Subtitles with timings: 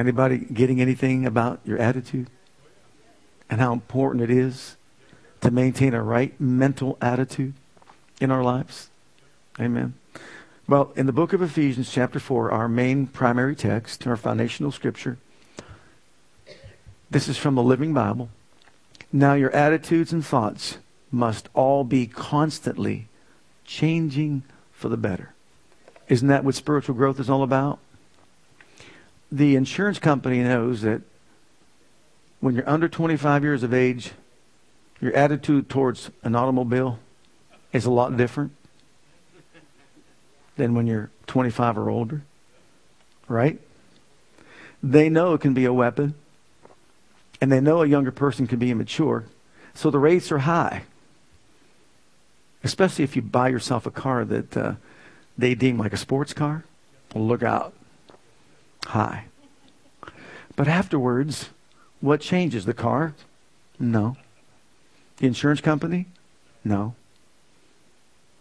[0.00, 2.30] Anybody getting anything about your attitude?
[3.50, 4.76] And how important it is
[5.42, 7.52] to maintain a right mental attitude
[8.18, 8.88] in our lives?
[9.60, 9.92] Amen.
[10.66, 15.18] Well, in the book of Ephesians, chapter 4, our main primary text, our foundational scripture,
[17.10, 18.30] this is from the Living Bible.
[19.12, 20.78] Now, your attitudes and thoughts
[21.12, 23.08] must all be constantly
[23.66, 25.34] changing for the better.
[26.08, 27.80] Isn't that what spiritual growth is all about?
[29.30, 31.02] The insurance company knows that
[32.40, 34.12] when you're under 25 years of age,
[35.00, 36.98] your attitude towards an automobile
[37.72, 38.52] is a lot different
[40.56, 42.22] than when you're 25 or older.
[43.28, 43.60] Right?
[44.82, 46.14] They know it can be a weapon,
[47.40, 49.26] and they know a younger person can be immature.
[49.74, 50.82] So the rates are high,
[52.64, 54.74] especially if you buy yourself a car that uh,
[55.38, 56.64] they deem like a sports car.
[57.14, 57.74] Well, look out
[58.86, 59.24] high.
[60.56, 61.50] But afterwards,
[62.00, 62.64] what changes?
[62.64, 63.14] The car?
[63.78, 64.16] No.
[65.18, 66.06] The insurance company?
[66.64, 66.94] No.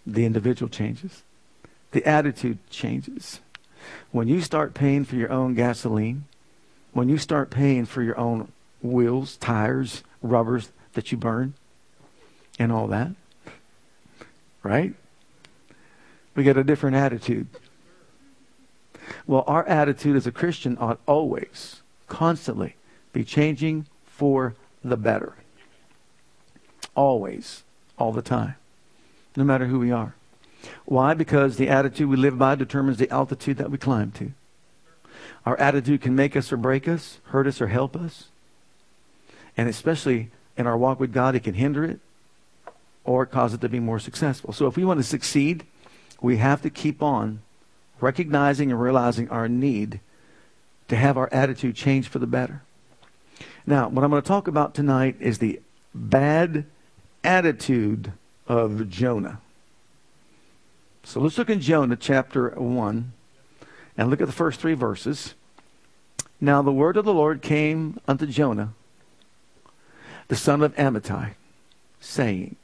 [0.05, 1.23] The individual changes.
[1.91, 3.39] The attitude changes.
[4.11, 6.25] When you start paying for your own gasoline,
[6.93, 11.53] when you start paying for your own wheels, tires, rubbers that you burn,
[12.57, 13.11] and all that,
[14.63, 14.93] right?
[16.35, 17.47] We get a different attitude.
[19.27, 22.75] Well, our attitude as a Christian ought always, constantly,
[23.13, 25.33] be changing for the better.
[26.95, 27.63] Always,
[27.97, 28.55] all the time,
[29.35, 30.15] no matter who we are.
[30.85, 31.13] Why?
[31.13, 34.31] Because the attitude we live by determines the altitude that we climb to.
[35.45, 38.25] Our attitude can make us or break us, hurt us or help us.
[39.55, 41.99] And especially in our walk with God, it can hinder it
[43.03, 44.53] or cause it to be more successful.
[44.53, 45.65] So if we want to succeed,
[46.21, 47.41] we have to keep on
[48.01, 49.99] recognizing and realizing our need
[50.87, 52.61] to have our attitude change for the better.
[53.65, 55.61] Now, what I'm going to talk about tonight is the
[55.93, 56.65] bad
[57.23, 58.13] attitude
[58.47, 59.39] of Jonah.
[61.03, 63.13] So let's look in Jonah chapter 1
[63.97, 65.33] and look at the first three verses.
[66.41, 68.73] Now the word of the Lord came unto Jonah,
[70.27, 71.33] the son of Amittai,
[71.99, 72.55] saying,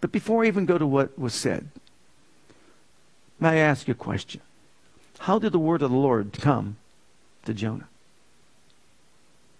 [0.00, 1.68] But before I even go to what was said,
[3.40, 4.40] may I ask you a question?
[5.20, 6.76] How did the word of the Lord come
[7.44, 7.88] to Jonah?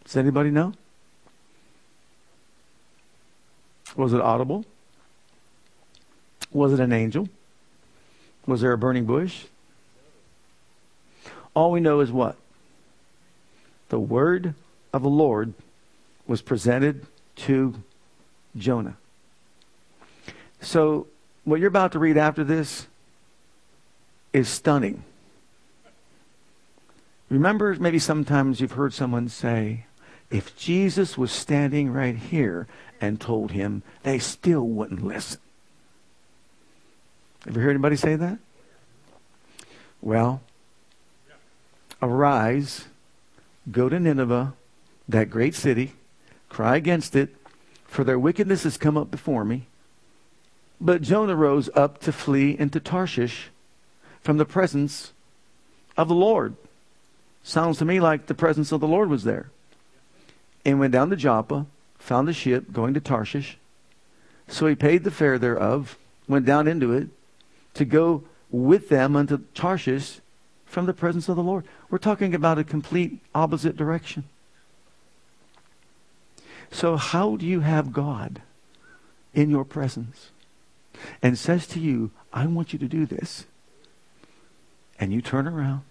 [0.05, 0.73] Does anybody know?
[3.97, 4.65] Was it audible?
[6.53, 7.29] Was it an angel?
[8.47, 9.45] Was there a burning bush?
[11.55, 12.37] All we know is what?
[13.89, 14.55] The word
[14.93, 15.55] of the Lord
[16.27, 17.07] was presented
[17.37, 17.75] to
[18.57, 18.97] Jonah.
[20.61, 21.07] So,
[21.45, 22.87] what you're about to read after this
[24.33, 25.03] is stunning.
[27.29, 29.87] Remember, maybe sometimes you've heard someone say,
[30.31, 32.67] if Jesus was standing right here
[33.01, 35.41] and told him, they still wouldn't listen.
[37.45, 38.39] Have you heard anybody say that?
[40.01, 40.43] Well,
[42.03, 42.87] arise,
[43.71, 44.55] go to Nineveh,
[45.09, 45.93] that great city,
[46.49, 47.35] cry against it,
[47.85, 49.67] for their wickedness has come up before me.
[50.81, 53.51] But Jonah rose up to flee into Tarshish
[54.21, 55.13] from the presence
[55.97, 56.57] of the Lord.
[57.47, 59.51] Sounds to me like the presence of the Lord was there.
[60.65, 63.57] And went down to Joppa, found a ship going to Tarshish.
[64.49, 65.97] So he paid the fare thereof,
[66.27, 67.07] went down into it
[67.75, 70.19] to go with them unto Tarshish
[70.65, 71.65] from the presence of the Lord.
[71.89, 74.25] We're talking about a complete opposite direction.
[76.73, 78.43] So, how do you have God
[79.35, 80.31] in your presence
[81.23, 83.47] and says to you, I want you to do this?
[84.99, 85.83] And you turn around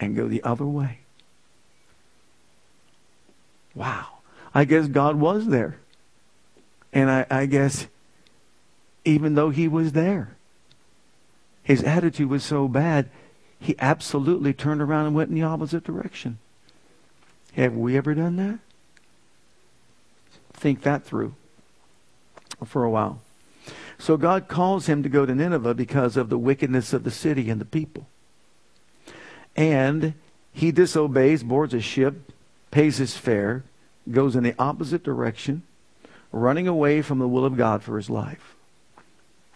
[0.00, 1.00] and go the other way.
[3.74, 4.06] Wow.
[4.54, 5.78] I guess God was there.
[6.92, 7.88] And I, I guess
[9.04, 10.36] even though he was there,
[11.62, 13.10] his attitude was so bad,
[13.58, 16.38] he absolutely turned around and went in the opposite direction.
[17.54, 18.58] Have we ever done that?
[20.52, 21.34] Think that through
[22.64, 23.20] for a while.
[23.98, 27.50] So God calls him to go to Nineveh because of the wickedness of the city
[27.50, 28.06] and the people
[29.56, 30.14] and
[30.52, 32.32] he disobeys, boards a ship,
[32.70, 33.64] pays his fare,
[34.10, 35.62] goes in the opposite direction,
[36.32, 38.54] running away from the will of God for his life.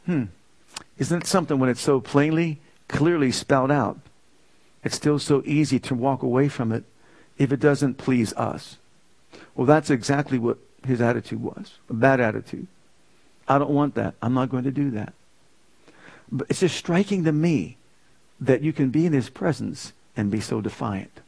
[0.06, 0.24] Hmm.
[0.98, 3.98] Isn't it something when it's so plainly, clearly spelled out?
[4.84, 6.84] It's still so easy to walk away from it
[7.36, 8.76] if it doesn't please us.
[9.54, 12.66] Well, that's exactly what his attitude was a bad attitude.
[13.46, 14.14] I don't want that.
[14.22, 15.14] I'm not going to do that.
[16.30, 17.77] But it's just striking to me
[18.40, 21.20] that you can be in his presence and be so defiant.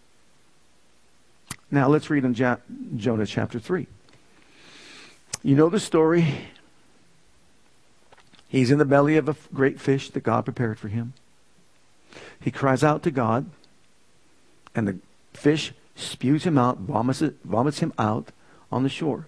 [1.71, 3.87] Now, let's read in Jonah chapter 3.
[5.43, 6.49] You know the story.
[8.49, 11.13] He's in the belly of a great fish that God prepared for him.
[12.41, 13.47] He cries out to God,
[14.75, 14.99] and the
[15.33, 18.33] fish spews him out, vomits, it, vomits him out
[18.73, 19.27] on the shore.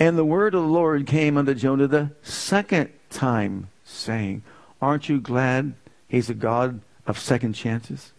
[0.00, 4.42] And the word of the Lord came unto Jonah the second time, saying,
[4.82, 5.74] Aren't you glad
[6.08, 8.12] he's a God of second chances?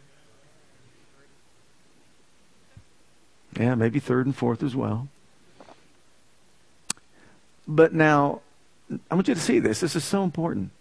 [3.59, 5.07] Yeah, maybe third and fourth as well.
[7.67, 8.41] But now,
[9.11, 9.81] I want you to see this.
[9.81, 10.71] This is so important.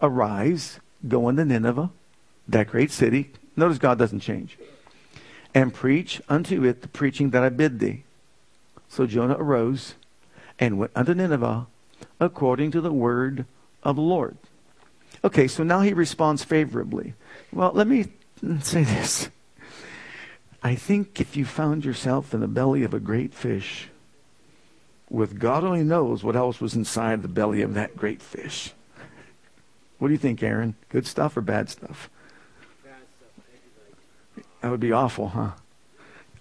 [0.00, 1.90] Arise, go into Nineveh,
[2.48, 3.30] that great city.
[3.56, 4.58] Notice God doesn't change.
[5.54, 8.02] And preach unto it the preaching that I bid thee.
[8.88, 9.94] So Jonah arose
[10.58, 11.66] and went unto Nineveh
[12.18, 13.46] according to the word
[13.82, 14.36] of the Lord.
[15.24, 17.14] Okay, so now he responds favorably.
[17.50, 18.08] Well, let me
[18.60, 19.30] say this.
[20.62, 23.88] I think if you found yourself in the belly of a great fish,
[25.08, 28.72] with God only knows what else was inside the belly of that great fish.
[29.98, 30.74] What do you think, Aaron?
[30.90, 32.10] Good stuff or bad stuff?
[32.84, 34.44] Bad stuff.
[34.60, 35.52] That would be awful, huh?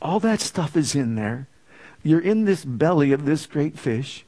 [0.02, 1.48] All that stuff is in there.
[2.04, 4.26] You're in this belly of this great fish.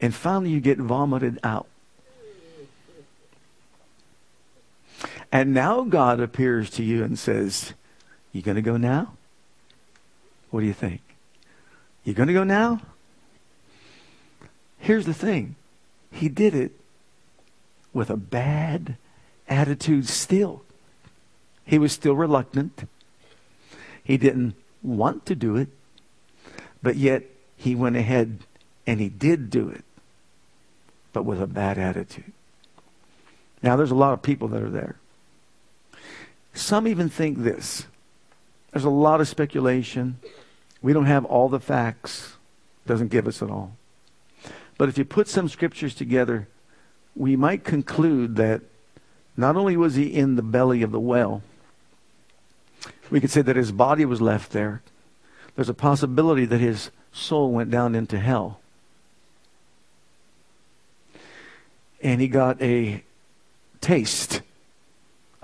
[0.00, 1.66] And finally, you get vomited out.
[5.32, 7.74] And now God appears to you and says,
[8.32, 9.14] You going to go now?
[10.50, 11.00] What do you think?
[12.04, 12.80] You going to go now?
[14.78, 15.56] Here's the thing
[16.10, 16.72] He did it
[17.92, 18.96] with a bad
[19.48, 20.62] attitude still.
[21.64, 22.88] He was still reluctant.
[24.04, 25.68] He didn't want to do it,
[26.82, 27.24] but yet
[27.56, 28.38] he went ahead
[28.86, 29.84] and he did do it,
[31.12, 32.32] but with a bad attitude.
[33.62, 34.96] Now, there's a lot of people that are there.
[36.56, 37.86] Some even think this.
[38.72, 40.18] There's a lot of speculation.
[40.80, 42.36] We don't have all the facts.
[42.86, 43.76] Doesn't give us it all.
[44.78, 46.48] But if you put some scriptures together,
[47.14, 48.62] we might conclude that
[49.36, 51.42] not only was he in the belly of the well,
[53.10, 54.82] we could say that his body was left there.
[55.54, 58.60] There's a possibility that his soul went down into hell.
[62.02, 63.02] And he got a
[63.80, 64.40] taste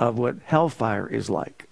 [0.08, 1.68] of what hellfire is like.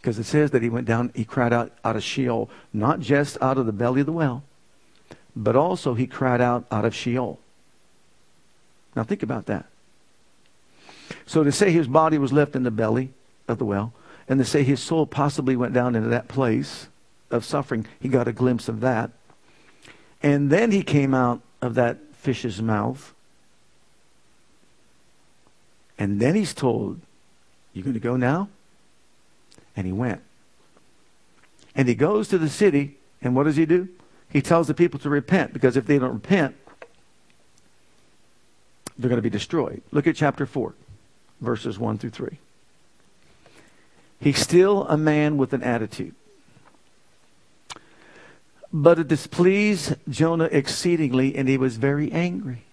[0.00, 3.38] Because it says that he went down, he cried out out of Sheol, not just
[3.40, 4.42] out of the belly of the well,
[5.34, 7.38] but also he cried out out of Sheol.
[8.94, 9.64] Now think about that.
[11.24, 13.12] So to say his body was left in the belly
[13.48, 13.94] of the well,
[14.28, 16.88] and to say his soul possibly went down into that place
[17.30, 19.10] of suffering, he got a glimpse of that.
[20.22, 23.14] And then he came out of that fish's mouth.
[25.98, 27.00] And then he's told,
[27.72, 28.48] You going to go now?
[29.76, 30.22] And he went.
[31.74, 33.88] And he goes to the city, and what does he do?
[34.30, 36.56] He tells the people to repent, because if they don't repent,
[38.98, 39.82] they're going to be destroyed.
[39.92, 40.74] Look at chapter 4,
[41.40, 42.38] verses 1 through 3.
[44.20, 46.14] He's still a man with an attitude.
[48.72, 52.64] But it displeased Jonah exceedingly, and he was very angry.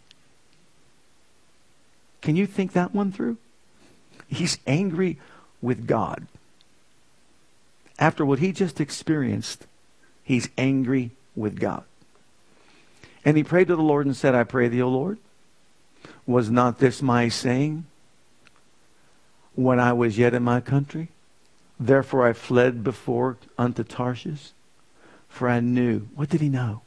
[2.25, 3.37] Can you think that one through?
[4.27, 5.19] He's angry
[5.61, 6.25] with God.
[7.99, 9.67] After what he just experienced,
[10.23, 11.83] he's angry with God.
[13.23, 15.19] And he prayed to the Lord and said, I pray thee, O Lord,
[16.25, 17.85] was not this my saying
[19.53, 21.09] when I was yet in my country?
[21.79, 24.49] Therefore I fled before unto Tarshish,
[25.29, 26.07] for I knew.
[26.15, 26.81] What did he know?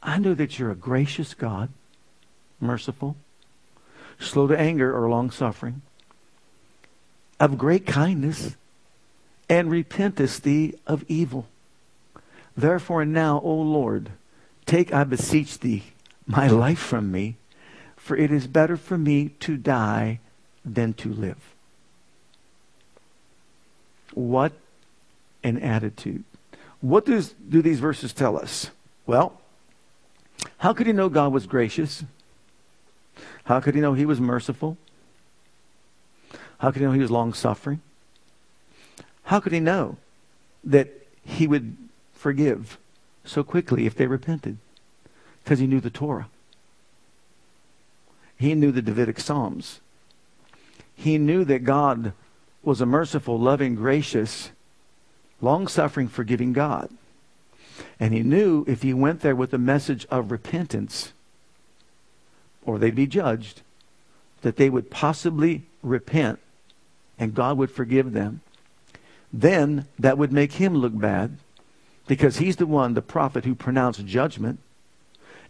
[0.00, 1.70] I knew that you're a gracious God,
[2.60, 3.16] merciful,
[4.18, 5.82] slow to anger or long suffering,
[7.38, 8.56] of great kindness,
[9.48, 11.46] and repentest thee of evil.
[12.56, 14.10] Therefore now, O Lord,
[14.64, 15.84] take, I beseech thee,
[16.26, 17.36] my life from me,
[17.96, 20.20] for it is better for me to die
[20.64, 21.54] than to live.
[24.14, 24.52] What
[25.44, 26.24] an attitude.
[26.80, 28.70] What does, do these verses tell us?
[29.06, 29.40] Well,
[30.58, 32.02] how could he know God was gracious?
[33.46, 34.76] How could he know he was merciful?
[36.58, 37.80] How could he know he was long suffering?
[39.24, 39.96] How could he know
[40.62, 41.76] that he would
[42.12, 42.78] forgive
[43.24, 44.58] so quickly if they repented
[45.42, 46.28] because he knew the Torah.
[48.36, 49.80] He knew the Davidic Psalms.
[50.94, 52.12] He knew that God
[52.62, 54.50] was a merciful, loving, gracious,
[55.40, 56.90] long suffering, forgiving God.
[58.00, 61.12] And he knew if he went there with a message of repentance,
[62.66, 63.62] or they'd be judged,
[64.42, 66.38] that they would possibly repent
[67.18, 68.42] and God would forgive them.
[69.32, 71.38] Then that would make him look bad
[72.06, 74.60] because he's the one, the prophet, who pronounced judgment,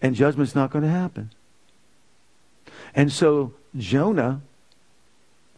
[0.01, 1.31] and judgment's not going to happen.
[2.95, 4.41] And so Jonah,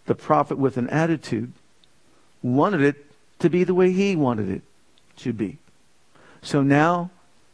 [0.07, 1.53] the prophet with an attitude,
[2.43, 3.07] wanted it
[3.39, 4.63] to be the way he wanted it
[5.19, 5.59] to be.
[6.43, 7.11] So now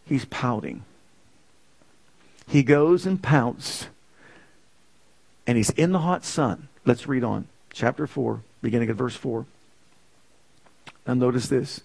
[0.06, 0.84] he's pouting.
[2.46, 3.88] He goes and pouts,
[5.46, 6.68] and he's in the hot sun.
[6.84, 7.48] Let's read on.
[7.72, 9.46] Chapter 4, beginning at verse 4.
[11.06, 11.80] Now notice this.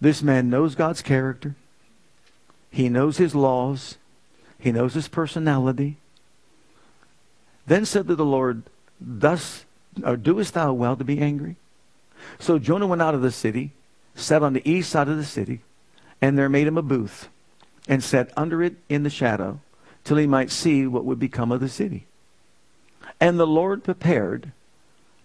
[0.00, 1.54] This man knows God's character.
[2.70, 3.96] He knows his laws.
[4.58, 5.96] He knows his personality.
[7.66, 8.62] Then said to the Lord,
[9.00, 9.64] Thus
[10.04, 11.56] or doest thou well to be angry?
[12.38, 13.72] So Jonah went out of the city,
[14.14, 15.60] sat on the east side of the city,
[16.20, 17.28] and there made him a booth,
[17.88, 19.60] and sat under it in the shadow,
[20.04, 22.06] till he might see what would become of the city.
[23.20, 24.52] And the Lord prepared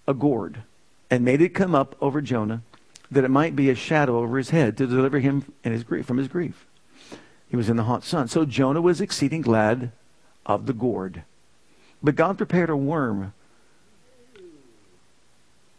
[0.08, 0.64] a gourd,
[1.10, 2.62] and made it come up over Jonah,
[3.12, 6.18] that it might be a shadow over his head to deliver him his grief, from
[6.18, 6.66] his grief.
[7.50, 8.28] He was in the hot sun.
[8.28, 9.92] So Jonah was exceeding glad
[10.46, 11.24] of the gourd.
[12.02, 13.34] But God prepared a worm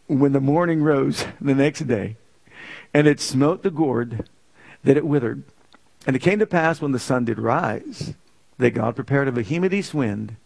[0.07, 2.15] when the morning rose the next day,
[2.93, 4.27] and it smote the gourd
[4.83, 5.43] that it withered.
[6.07, 8.13] And it came to pass when the sun did rise
[8.57, 10.37] that God prepared a vehement east wind,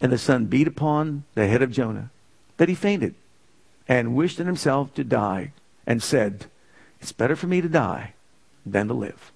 [0.00, 2.10] and the sun beat upon the head of Jonah,
[2.56, 3.14] that he fainted,
[3.88, 5.52] and wished in himself to die,
[5.86, 6.46] and said,
[7.00, 8.14] It's better for me to die
[8.64, 9.32] than to live.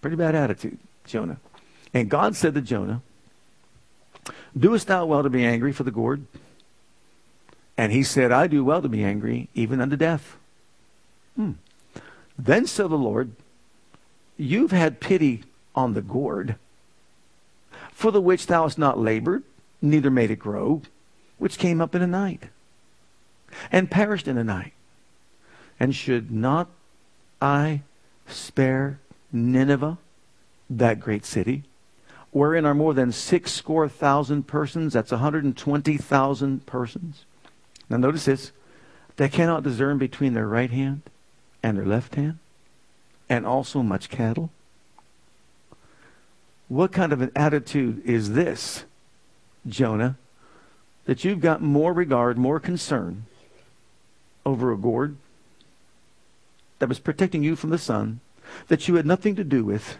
[0.00, 1.38] Pretty bad attitude, Jonah.
[1.92, 3.02] And God said to Jonah,
[4.56, 6.24] Doest thou well to be angry for the gourd?
[7.76, 10.36] And he said, I do well to be angry, even unto death.
[11.36, 11.52] Hmm.
[12.38, 13.32] Then said the Lord,
[14.36, 16.56] You've had pity on the gourd,
[17.92, 19.44] for the which thou hast not labored,
[19.82, 20.82] neither made it grow,
[21.38, 22.44] which came up in a night,
[23.72, 24.72] and perished in a night.
[25.78, 26.68] And should not
[27.40, 27.82] I
[28.26, 28.98] spare
[29.32, 29.98] Nineveh,
[30.68, 31.64] that great city,
[32.30, 34.92] wherein are more than six score thousand persons?
[34.92, 37.24] That's 120,000 persons.
[37.88, 38.52] Now notice this.
[39.16, 41.02] They cannot discern between their right hand
[41.62, 42.38] and their left hand,
[43.28, 44.50] and also much cattle.
[46.68, 48.84] What kind of an attitude is this,
[49.66, 50.16] Jonah,
[51.04, 53.26] that you've got more regard, more concern
[54.44, 55.16] over a gourd
[56.78, 58.20] that was protecting you from the sun,
[58.68, 59.98] that you had nothing to do with,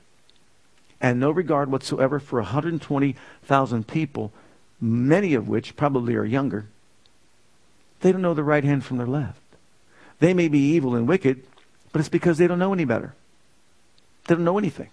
[1.01, 4.33] and no regard whatsoever for 120,000 people,
[4.81, 6.67] many of which probably are younger?
[8.01, 9.41] They don't know the right hand from their left.
[10.21, 11.45] They may be evil and wicked,
[11.93, 13.15] but it's because they don't know any better.
[14.27, 14.91] They don't know anything.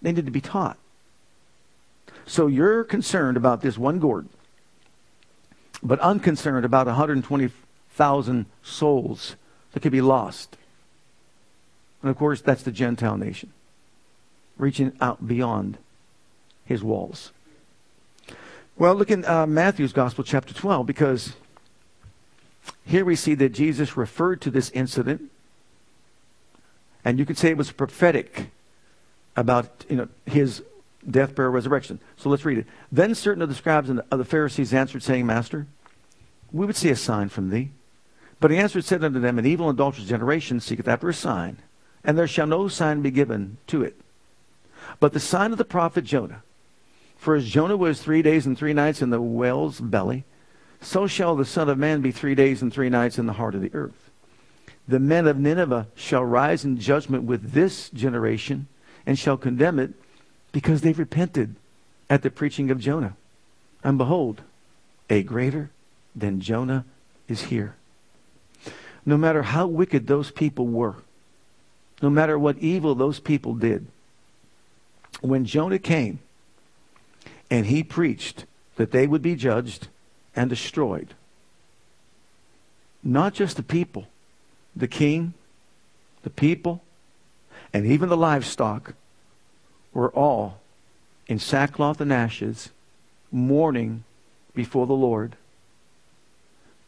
[0.00, 0.78] They need to be taught.
[2.26, 4.28] So you're concerned about this one gourd,
[5.82, 9.36] but unconcerned about 120,000 souls
[9.72, 10.56] that could be lost.
[12.02, 13.52] And of course, that's the Gentile nation,
[14.56, 15.78] reaching out beyond
[16.64, 17.32] his walls.
[18.76, 21.34] Well, look in uh, Matthew's Gospel, chapter 12, because
[22.84, 25.30] here we see that Jesus referred to this incident,
[27.04, 28.50] and you could say it was prophetic
[29.36, 30.62] about you know his
[31.10, 32.00] death, burial, resurrection.
[32.16, 32.66] So let's read it.
[32.90, 35.66] Then certain of the scribes and of the Pharisees answered, saying, Master,
[36.52, 37.70] we would see a sign from thee.
[38.40, 41.58] But he answered, said unto them, An evil and adulterous generation seeketh after a sign,
[42.04, 44.00] and there shall no sign be given to it.
[45.00, 46.42] But the sign of the prophet Jonah.
[47.16, 50.24] For as Jonah was three days and three nights in the whale's belly,
[50.80, 53.54] so shall the Son of Man be three days and three nights in the heart
[53.54, 54.10] of the earth.
[54.86, 58.68] The men of Nineveh shall rise in judgment with this generation
[59.06, 59.94] and shall condemn it
[60.54, 61.56] because they've repented
[62.08, 63.16] at the preaching of Jonah.
[63.82, 64.42] And behold,
[65.10, 65.70] a greater
[66.14, 66.84] than Jonah
[67.26, 67.74] is here.
[69.04, 70.94] No matter how wicked those people were,
[72.00, 73.88] no matter what evil those people did,
[75.20, 76.20] when Jonah came
[77.50, 78.44] and he preached
[78.76, 79.88] that they would be judged
[80.36, 81.14] and destroyed.
[83.02, 84.06] Not just the people,
[84.76, 85.34] the king,
[86.22, 86.80] the people,
[87.72, 88.94] and even the livestock
[89.94, 90.60] were all
[91.26, 92.68] in sackcloth and ashes,
[93.32, 94.04] mourning
[94.54, 95.36] before the Lord.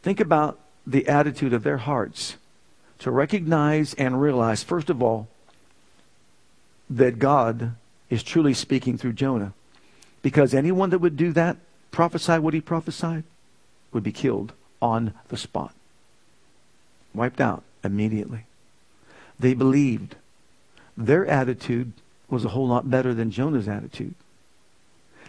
[0.03, 2.37] Think about the attitude of their hearts
[2.99, 5.27] to recognize and realize, first of all,
[6.89, 7.75] that God
[8.09, 9.53] is truly speaking through Jonah.
[10.21, 11.57] Because anyone that would do that,
[11.91, 13.23] prophesy what he prophesied,
[13.91, 15.73] would be killed on the spot.
[17.13, 18.45] Wiped out immediately.
[19.39, 20.15] They believed.
[20.95, 21.93] Their attitude
[22.29, 24.15] was a whole lot better than Jonah's attitude.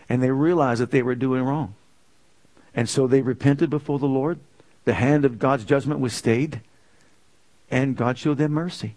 [0.09, 1.75] And they realized that they were doing wrong.
[2.75, 4.38] And so they repented before the Lord.
[4.85, 6.61] The hand of God's judgment was stayed.
[7.71, 8.97] And God showed them mercy.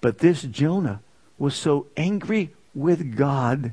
[0.00, 1.00] But this Jonah
[1.38, 3.72] was so angry with God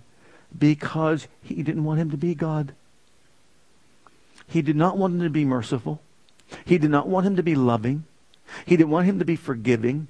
[0.57, 2.73] because he didn't want him to be God.
[4.47, 6.01] He did not want him to be merciful.
[6.65, 8.05] He did not want him to be loving.
[8.65, 10.07] He didn't want him to be forgiving.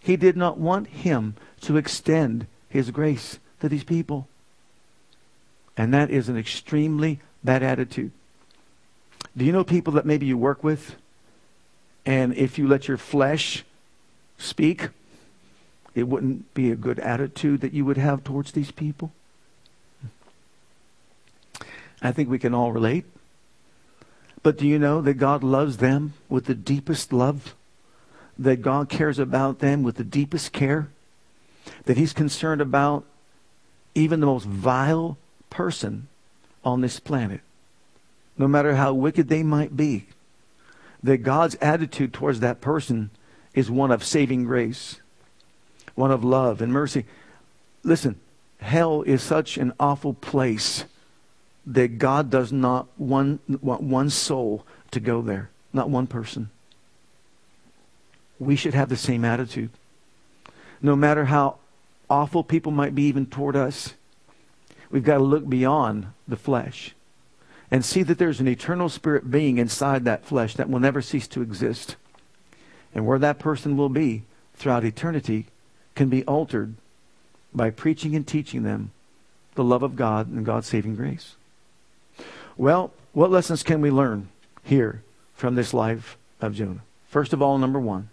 [0.00, 4.28] He did not want him to extend his grace to these people.
[5.76, 8.10] And that is an extremely bad attitude.
[9.36, 10.96] Do you know people that maybe you work with?
[12.04, 13.64] And if you let your flesh
[14.38, 14.88] speak,
[15.94, 19.12] it wouldn't be a good attitude that you would have towards these people?
[22.00, 23.04] I think we can all relate.
[24.42, 27.54] But do you know that God loves them with the deepest love?
[28.38, 30.88] That God cares about them with the deepest care?
[31.88, 33.06] That He's concerned about
[33.94, 35.16] even the most vile
[35.48, 36.08] person
[36.62, 37.40] on this planet,
[38.36, 40.04] no matter how wicked they might be,
[41.02, 43.08] that God's attitude towards that person
[43.54, 45.00] is one of saving grace,
[45.94, 47.06] one of love and mercy.
[47.82, 48.16] Listen,
[48.60, 50.84] hell is such an awful place
[51.64, 56.50] that God does not one, want one soul to go there, not one person.
[58.38, 59.70] We should have the same attitude.
[60.82, 61.56] No matter how
[62.10, 63.94] awful people might be even toward us,
[64.90, 66.94] we've got to look beyond the flesh
[67.70, 71.28] and see that there's an eternal spirit being inside that flesh that will never cease
[71.28, 71.96] to exist.
[72.94, 74.22] And where that person will be
[74.54, 75.46] throughout eternity
[75.94, 76.74] can be altered
[77.54, 78.90] by preaching and teaching them
[79.54, 81.34] the love of God and God's saving grace.
[82.56, 84.28] Well, what lessons can we learn
[84.62, 85.02] here
[85.34, 86.82] from this life of Jonah?
[87.08, 88.08] First of all, number one,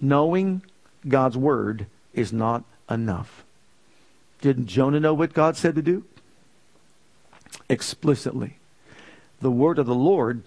[0.00, 0.62] knowing
[1.06, 3.44] God's word is not enough.
[4.40, 6.04] Didn't Jonah know what God said to do?
[7.68, 8.56] Explicitly.
[9.40, 10.42] The word of the Lord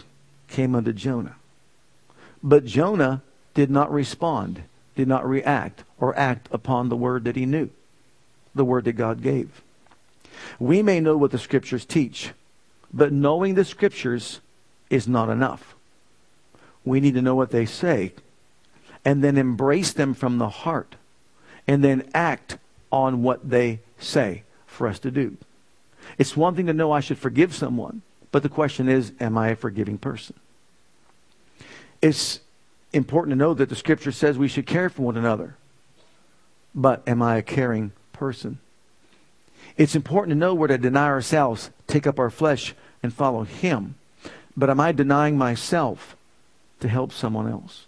[0.48, 1.36] came unto Jonah.
[2.44, 3.22] But Jonah
[3.54, 4.64] did not respond,
[4.96, 7.70] did not react, or act upon the word that he knew,
[8.56, 9.62] the word that God gave.
[10.60, 12.32] We may know what the scriptures teach,
[12.94, 14.40] but knowing the scriptures
[14.90, 15.76] is not enough.
[16.84, 18.14] We need to know what they say
[19.06, 20.96] and then embrace them from the heart
[21.68, 22.58] and then act
[22.92, 25.38] on what they say for us to do.
[26.18, 29.50] It's one thing to know I should forgive someone, but the question is, am I
[29.50, 30.36] a forgiving person?
[32.02, 32.40] It's
[32.94, 35.56] important to know that the scripture says we should care for one another,
[36.74, 38.60] but am I a caring person?
[39.78, 43.96] It's important to know where to deny ourselves, take up our flesh, and follow Him.
[44.58, 46.16] But am I denying myself
[46.82, 47.86] to help someone else?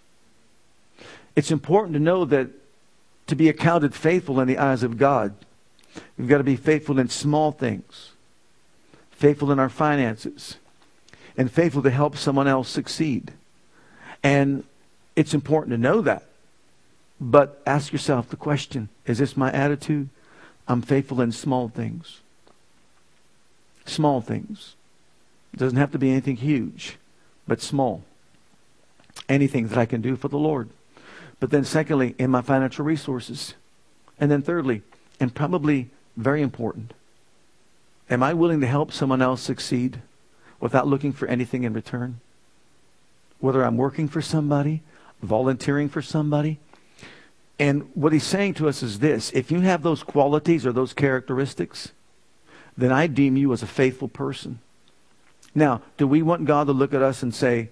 [1.36, 2.48] It's important to know that
[3.26, 5.34] to be accounted faithful in the eyes of God,
[6.18, 8.12] we've got to be faithful in small things,
[9.10, 10.56] faithful in our finances,
[11.36, 13.32] and faithful to help someone else succeed.
[14.22, 14.64] And
[15.16, 16.24] it's important to know that.
[17.20, 20.08] But ask yourself the question is this my attitude?
[20.66, 22.20] I'm faithful in small things.
[23.86, 24.74] Small things.
[25.52, 26.96] It doesn't have to be anything huge,
[27.46, 28.02] but small.
[29.28, 30.70] Anything that I can do for the Lord.
[31.40, 33.54] But then, secondly, in my financial resources.
[34.18, 34.82] And then, thirdly,
[35.20, 36.94] and probably very important,
[38.08, 40.00] am I willing to help someone else succeed
[40.60, 42.20] without looking for anything in return?
[43.40, 44.82] Whether I'm working for somebody,
[45.22, 46.58] volunteering for somebody,
[47.58, 50.92] and what he's saying to us is this if you have those qualities or those
[50.92, 51.92] characteristics,
[52.76, 54.58] then I deem you as a faithful person.
[55.54, 57.68] Now, do we want God to look at us and say,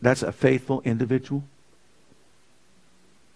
[0.00, 1.44] that's a faithful individual?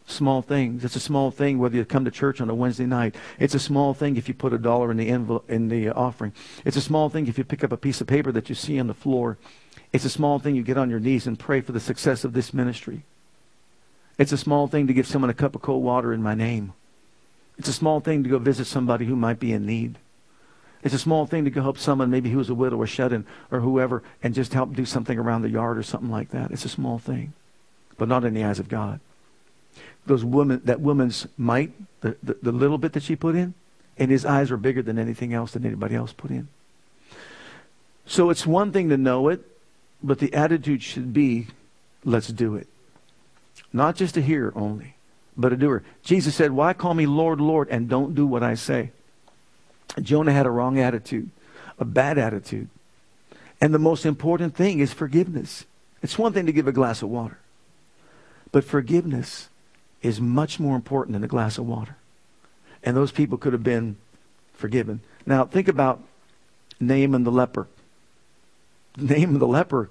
[0.07, 0.85] Small things.
[0.85, 3.17] It's a small thing whether you come to church on a Wednesday night.
[3.41, 6.33] It's a small thing if you put a dollar in the envelope, in the offering.
[6.65, 8.79] It's a small thing if you pick up a piece of paper that you see
[8.79, 9.37] on the floor.
[9.93, 12.35] It's a small thing you get on your knees and pray for the success of
[12.35, 13.03] this ministry.
[14.17, 16.73] It's a small thing to give someone a cup of cold water in my name.
[17.59, 19.99] It's a small thing to go visit somebody who might be in need.
[20.83, 23.27] It's a small thing to go help someone, maybe who's a widow or shut in
[23.51, 26.53] or whoever, and just help do something around the yard or something like that.
[26.53, 27.33] It's a small thing,
[27.99, 29.01] but not in the eyes of God.
[30.07, 33.55] Those women, that woman's might, the, the, the little bit that she put in,
[33.99, 36.49] and his eyes were bigger than anything else that anybody else put in.
[38.07, 39.45] So it's one thing to know it,
[40.03, 41.49] but the attitude should be,
[42.05, 42.69] let's do it.
[43.73, 44.95] Not just a hearer only,
[45.37, 45.83] but a doer.
[46.03, 48.93] Jesus said, Why call me Lord, Lord, and don't do what I say?
[50.01, 51.31] Jonah had a wrong attitude,
[51.79, 52.69] a bad attitude.
[53.61, 55.65] And the most important thing is forgiveness.
[56.03, 57.39] It's one thing to give a glass of water,
[58.53, 59.49] but forgiveness
[60.07, 61.97] is much more important than a glass of water.
[62.83, 63.97] And those people could have been
[64.55, 65.01] forgiven.
[65.25, 66.03] Now, think about
[66.79, 67.67] Naaman the leper.
[68.97, 69.91] Naaman the leper,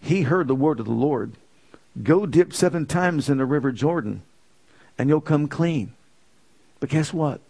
[0.00, 1.36] he heard the word of the Lord
[2.00, 4.22] Go dip seven times in the river Jordan,
[4.96, 5.92] and you'll come clean.
[6.80, 7.40] But guess what?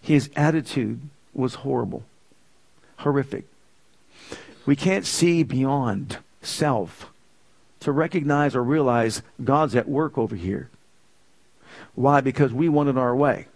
[0.00, 1.00] His attitude
[1.32, 2.02] was horrible,
[2.98, 3.44] horrific.
[4.66, 7.10] We can't see beyond self
[7.80, 10.68] to recognize or realize God's at work over here.
[11.94, 12.20] Why?
[12.20, 13.46] Because we wanted our way.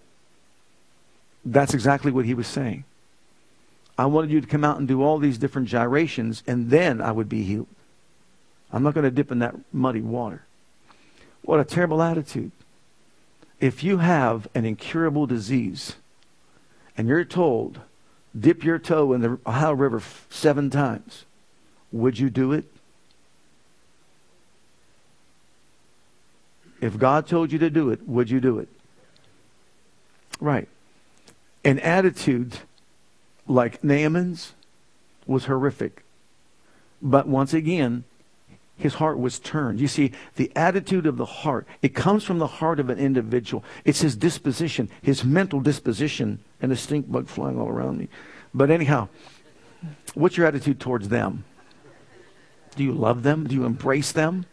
[1.45, 2.85] That's exactly what he was saying.
[3.99, 7.13] I wanted you to come out and do all these different gyrations, and then I
[7.13, 7.69] would be healed.
[8.73, 10.43] I'm not going to dip in that muddy water.
[11.43, 12.51] What a terrible attitude.
[13.61, 15.97] If you have an incurable disease
[16.97, 17.81] and you're told,
[18.39, 21.25] dip your toe in the Ohio River seven times,
[21.93, 22.65] would you do it?
[26.87, 28.68] If God told you to do it, would you do it?
[30.40, 30.68] Right.
[31.64, 32.59] An attitude
[33.49, 34.53] like Naaman's
[35.27, 36.05] was horrific.
[37.03, 38.05] But once again,
[38.77, 39.81] his heart was turned.
[39.81, 43.64] You see, the attitude of the heart, it comes from the heart of an individual.
[43.85, 48.09] It's his disposition, his mental disposition, and a stink bug flying all around me.
[48.55, 49.09] But anyhow,
[50.14, 51.44] what's your attitude towards them?
[52.77, 53.49] Do you love them?
[53.49, 54.46] Do you embrace them?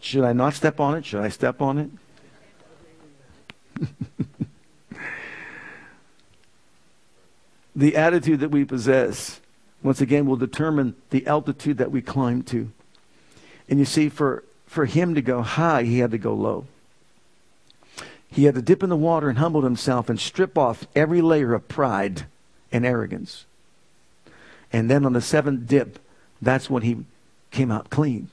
[0.00, 1.04] Should I not step on it?
[1.04, 1.90] Should I step on it?
[7.76, 9.40] the attitude that we possess,
[9.82, 12.70] once again, will determine the altitude that we climb to.
[13.68, 16.66] And you see, for, for him to go high, he had to go low.
[18.28, 21.52] He had to dip in the water and humble himself and strip off every layer
[21.52, 22.26] of pride
[22.72, 23.44] and arrogance.
[24.72, 25.98] And then on the seventh dip,
[26.40, 27.04] that's when he
[27.50, 28.30] came out clean.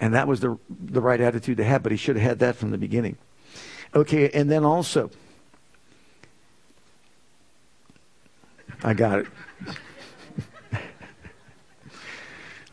[0.00, 2.56] And that was the, the right attitude to have, but he should have had that
[2.56, 3.18] from the beginning.
[3.94, 5.10] Okay, and then also,
[8.82, 9.26] I got it.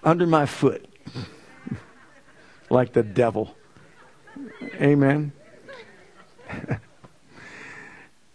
[0.04, 0.88] Under my foot,
[2.70, 3.56] like the devil.
[4.76, 5.34] Amen.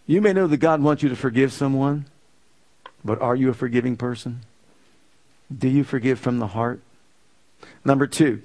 [0.07, 2.07] you may know that God wants you to forgive someone,
[3.03, 4.41] but are you a forgiving person?
[5.57, 6.83] Do you forgive from the heart?
[7.85, 8.43] Number two,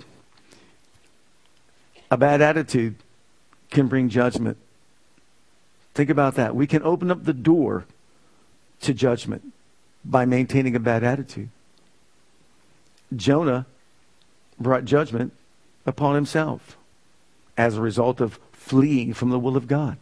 [2.09, 2.95] a bad attitude
[3.69, 4.57] can bring judgment.
[5.93, 6.55] Think about that.
[6.55, 7.85] We can open up the door
[8.81, 9.53] to judgment
[10.05, 11.49] by maintaining a bad attitude.
[13.15, 13.65] Jonah
[14.59, 15.33] brought judgment
[15.85, 16.77] upon himself
[17.57, 19.97] as a result of fleeing from the will of God.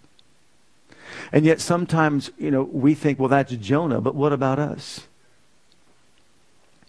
[1.31, 5.07] And yet sometimes, you know, we think, well, that's Jonah, but what about us?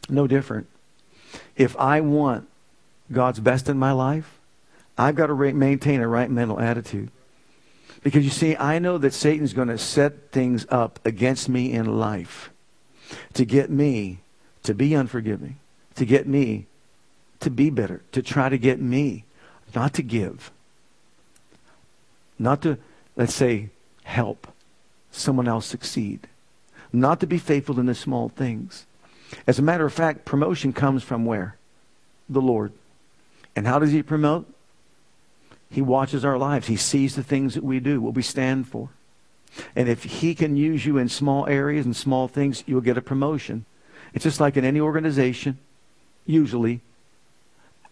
[0.09, 0.67] No different.
[1.57, 2.49] If I want
[3.13, 4.36] God's best in my life,
[4.99, 7.11] I've got to re- maintain a right mental attitude.
[8.03, 11.99] Because you see, I know that Satan's going to set things up against me in
[11.99, 12.51] life
[13.35, 14.21] to get me
[14.63, 15.57] to be unforgiving,
[15.97, 16.67] to get me
[17.41, 19.25] to be bitter, to try to get me
[19.75, 20.51] not to give,
[22.39, 22.79] not to,
[23.17, 23.71] let's say,
[24.05, 24.47] help
[25.11, 26.29] someone else succeed,
[26.93, 28.87] not to be faithful in the small things.
[29.47, 31.57] As a matter of fact, promotion comes from where?
[32.29, 32.73] The Lord.
[33.55, 34.47] And how does he promote?
[35.77, 36.69] He watches our lives.
[36.69, 38.89] He sees the things that we do, what we stand for.
[39.75, 43.03] And if He can use you in small areas and small things, you'll get a
[43.03, 43.67] promotion.
[44.15, 45.59] It's just like in any organization,
[46.25, 46.81] usually.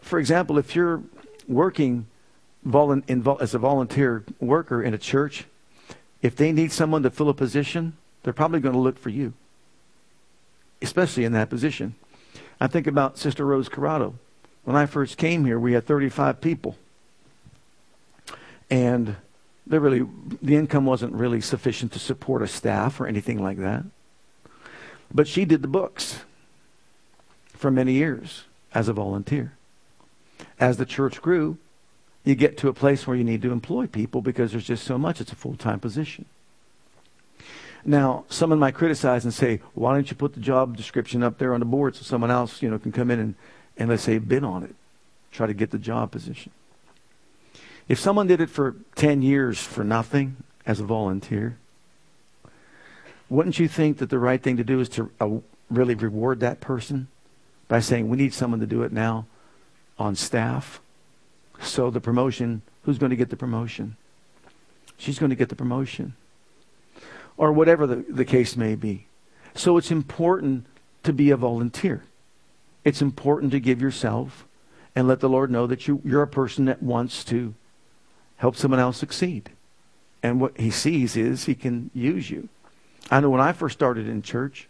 [0.01, 1.03] For example, if you're
[1.47, 2.07] working
[2.67, 5.45] as a volunteer worker in a church,
[6.23, 9.35] if they need someone to fill a position, they're probably going to look for you,
[10.81, 11.97] especially in that position.
[12.59, 14.15] I think about Sister Rose Corrado.
[14.63, 16.79] When I first came here, we had 35 people
[18.71, 19.17] and
[19.67, 20.07] really
[20.43, 23.85] the income wasn't really sufficient to support a staff or anything like that.
[25.13, 26.21] But she did the books
[27.53, 29.53] for many years as a volunteer.
[30.59, 31.59] As the church grew,
[32.25, 34.99] you get to a place where you need to employ people because there's just so
[34.99, 35.21] much.
[35.21, 36.25] It's a full time position.
[37.85, 41.53] Now, someone might criticize and say, why don't you put the job description up there
[41.53, 43.35] on the board so someone else, you know, can come in and,
[43.77, 44.75] and let's say bid on it,
[45.31, 46.51] try to get the job position.
[47.89, 51.59] If someone did it for 10 years for nothing as a volunteer,
[53.29, 55.29] wouldn't you think that the right thing to do is to uh,
[55.71, 57.09] really reward that person
[57.69, 59.27] by saying, we need someone to do it now?
[59.99, 60.81] on staff.
[61.61, 63.97] So the promotion, who's going to get the promotion?
[64.97, 66.15] She's going to get the promotion.
[67.37, 69.07] Or whatever the, the case may be.
[69.55, 70.67] So it's important
[71.03, 72.05] to be a volunteer.
[72.85, 74.47] It's important to give yourself
[74.95, 77.55] and let the Lord know that you, you're a person that wants to
[78.37, 79.51] help someone else succeed.
[80.23, 82.49] And what he sees is he can use you.
[83.11, 84.69] I know when I first started in church,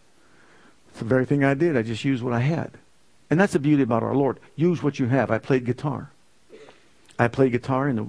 [0.90, 1.76] it's the very thing I did.
[1.76, 2.72] I just used what I had.
[3.30, 4.38] And that's the beauty about our Lord.
[4.56, 5.30] Use what you have.
[5.30, 6.10] I played guitar.
[7.18, 8.06] I played guitar in the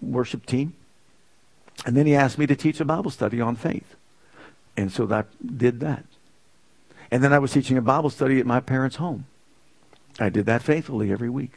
[0.00, 0.74] worship team.
[1.86, 3.96] And then he asked me to teach a Bible study on faith.
[4.76, 6.04] And so I did that.
[7.10, 9.26] And then I was teaching a Bible study at my parents' home.
[10.18, 11.52] I did that faithfully every week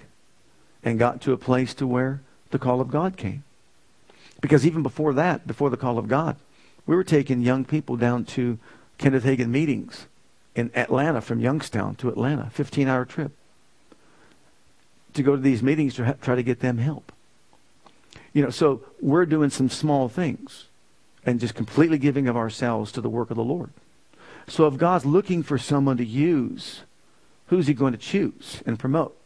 [0.84, 2.22] and got to a place to where
[2.54, 3.44] the call of God came.
[4.40, 6.38] Because even before that, before the call of God,
[6.86, 8.58] we were taking young people down to
[8.98, 10.08] Kenneth Hagin meetings
[10.56, 13.32] in Atlanta from Youngstown to Atlanta, 15 hour trip,
[15.14, 17.12] to go to these meetings to ha- try to get them help.
[18.34, 20.66] You know, so we're doing some small things
[21.26, 23.72] and just completely giving of ourselves to the work of the Lord.
[24.48, 26.82] So if God's looking for someone to use,
[27.48, 29.18] who's he going to choose and promote?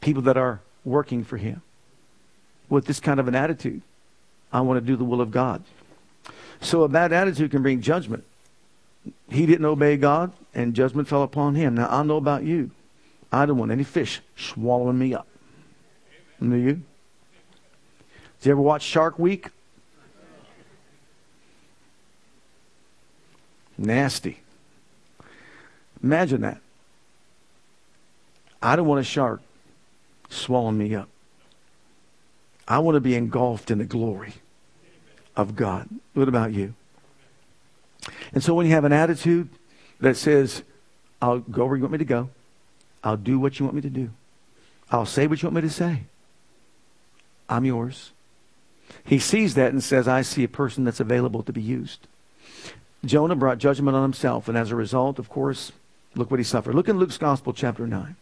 [0.00, 1.62] People that are working for him
[2.68, 3.82] with this kind of an attitude.
[4.52, 5.62] I want to do the will of God.
[6.60, 8.24] So a bad attitude can bring judgment.
[9.30, 11.76] He didn't obey God, and judgment fell upon him.
[11.76, 12.70] Now, I know about you.
[13.30, 15.26] I don't want any fish swallowing me up.
[16.40, 16.82] Do you?
[18.40, 19.48] Did you ever watch Shark Week?
[23.76, 24.40] Nasty.
[26.02, 26.60] Imagine that.
[28.60, 29.40] I don't want a shark
[30.28, 31.08] swallowing me up.
[32.68, 34.34] I want to be engulfed in the glory
[35.34, 35.88] of God.
[36.12, 36.74] What about you?
[38.32, 39.48] And so when you have an attitude
[40.00, 40.62] that says,
[41.22, 42.28] I'll go where you want me to go,
[43.02, 44.10] I'll do what you want me to do,
[44.90, 46.02] I'll say what you want me to say,
[47.48, 48.12] I'm yours.
[49.04, 52.06] He sees that and says, I see a person that's available to be used.
[53.04, 55.72] Jonah brought judgment on himself, and as a result, of course,
[56.14, 56.74] look what he suffered.
[56.74, 58.16] Look in Luke's Gospel, chapter 9.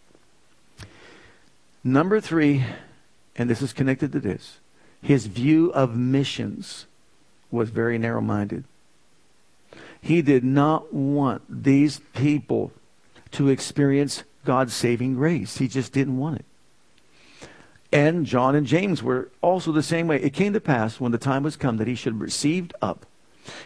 [1.82, 2.64] Number three,
[3.36, 4.58] and this is connected to this,
[5.02, 6.86] his view of missions
[7.50, 8.64] was very narrow minded.
[10.00, 12.72] He did not want these people
[13.32, 15.58] to experience God's saving grace.
[15.58, 16.44] He just didn't want it.
[17.92, 20.20] And John and James were also the same way.
[20.20, 23.06] It came to pass when the time was come that he should have received up.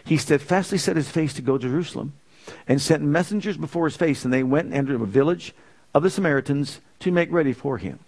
[0.03, 2.13] He steadfastly set his face to go to Jerusalem
[2.67, 5.53] and sent messengers before his face, and they went and entered a village
[5.93, 7.99] of the Samaritans to make ready for him.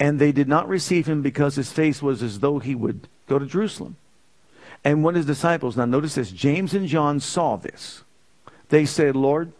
[0.00, 3.38] And they did not receive him because his face was as though he would go
[3.38, 3.96] to Jerusalem.
[4.82, 8.02] And when his disciples, now notice this, James and John saw this.
[8.68, 9.52] They said, Lord,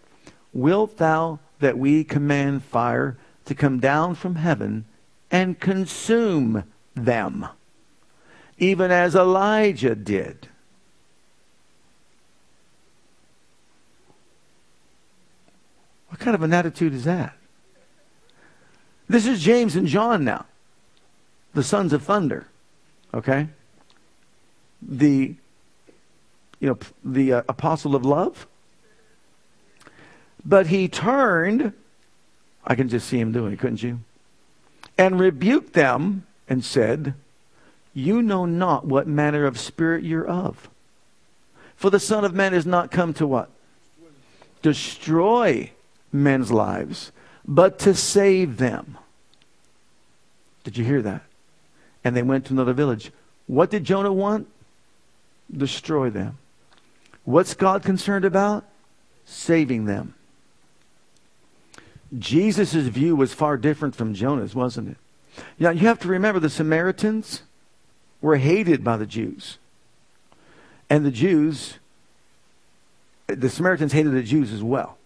[0.52, 3.16] wilt thou that we command fire
[3.46, 4.84] to come down from heaven
[5.30, 7.46] and consume them,
[8.58, 10.48] even as Elijah did?
[16.08, 17.36] What kind of an attitude is that?
[19.08, 20.46] This is James and John now,
[21.52, 22.46] the sons of thunder.
[23.12, 23.48] Okay?
[24.82, 25.34] The
[26.64, 28.46] you know, the uh, apostle of love.
[30.46, 31.74] But he turned,
[32.64, 34.00] I can just see him doing it, couldn't you?
[34.96, 37.12] And rebuked them and said,
[37.92, 40.70] You know not what manner of spirit you're of.
[41.76, 43.50] For the Son of Man is not come to what?
[44.62, 45.70] Destroy
[46.12, 47.12] men's lives,
[47.46, 48.98] but to save them.
[50.64, 51.22] Did you hear that?
[52.02, 53.12] And they went to another village.
[53.46, 54.48] What did Jonah want?
[55.54, 56.38] Destroy them.
[57.24, 58.64] What's God concerned about?
[59.24, 60.14] Saving them.
[62.18, 64.96] Jesus' view was far different from Jonah's, wasn't it?
[65.58, 67.42] Now, you have to remember the Samaritans
[68.20, 69.58] were hated by the Jews.
[70.88, 71.78] And the Jews,
[73.26, 74.96] the Samaritans hated the Jews as well.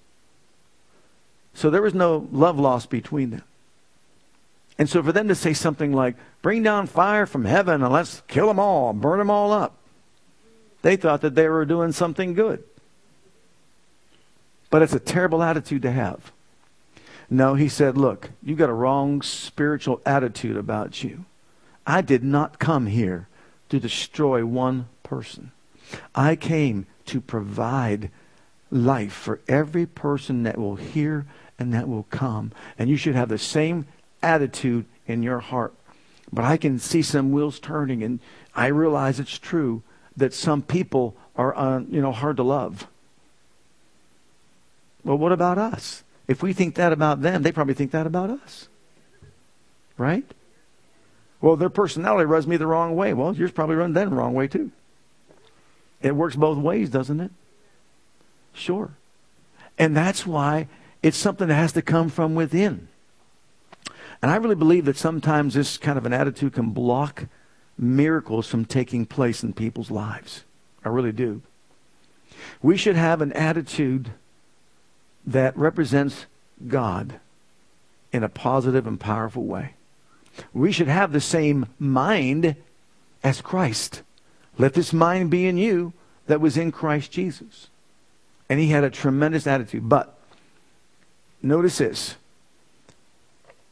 [1.59, 3.43] So there was no love lost between them.
[4.79, 8.23] And so for them to say something like, bring down fire from heaven and let's
[8.29, 9.75] kill them all, burn them all up,
[10.83, 12.63] they thought that they were doing something good.
[14.71, 16.31] But it's a terrible attitude to have.
[17.29, 21.25] No, he said, look, you've got a wrong spiritual attitude about you.
[21.85, 23.27] I did not come here
[23.69, 25.51] to destroy one person.
[26.15, 28.13] I came to provide
[28.71, 31.27] life for every person that will hear
[31.59, 32.53] and that will come.
[32.79, 33.87] And you should have the same
[34.23, 35.75] attitude in your heart.
[36.33, 38.21] But I can see some wheels turning, and
[38.55, 39.83] I realize it's true
[40.17, 42.87] that some people are, uh, you know, hard to love.
[45.05, 46.03] Well, what about us?
[46.27, 48.69] If we think that about them, they probably think that about us.
[49.97, 50.25] right?
[51.41, 53.15] Well, their personality rubs me the wrong way.
[53.15, 54.71] Well, yours probably runs them the wrong way too.
[56.03, 57.31] It works both ways, doesn't it?
[58.53, 58.91] Sure.
[59.79, 60.69] And that's why
[61.03, 62.89] it's something that has to come from within.
[64.21, 67.27] And I really believe that sometimes this kind of an attitude can block
[67.77, 70.45] miracles from taking place in people's lives.
[70.85, 71.43] I really do.
[72.61, 74.11] We should have an attitude
[75.25, 76.27] that represents
[76.67, 77.21] God
[78.13, 79.75] in a positive and powerful way.
[80.53, 82.57] We should have the same mind
[83.23, 84.03] as Christ.
[84.57, 85.93] Let this mind be in you
[86.27, 87.69] that was in Christ Jesus.
[88.49, 89.89] And he had a tremendous attitude.
[89.89, 90.18] But
[91.43, 92.17] notice this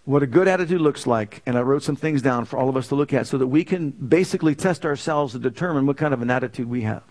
[0.06, 2.76] what a good attitude looks like, and I wrote some things down for all of
[2.76, 6.14] us to look at so that we can basically test ourselves to determine what kind
[6.14, 7.02] of an attitude we have.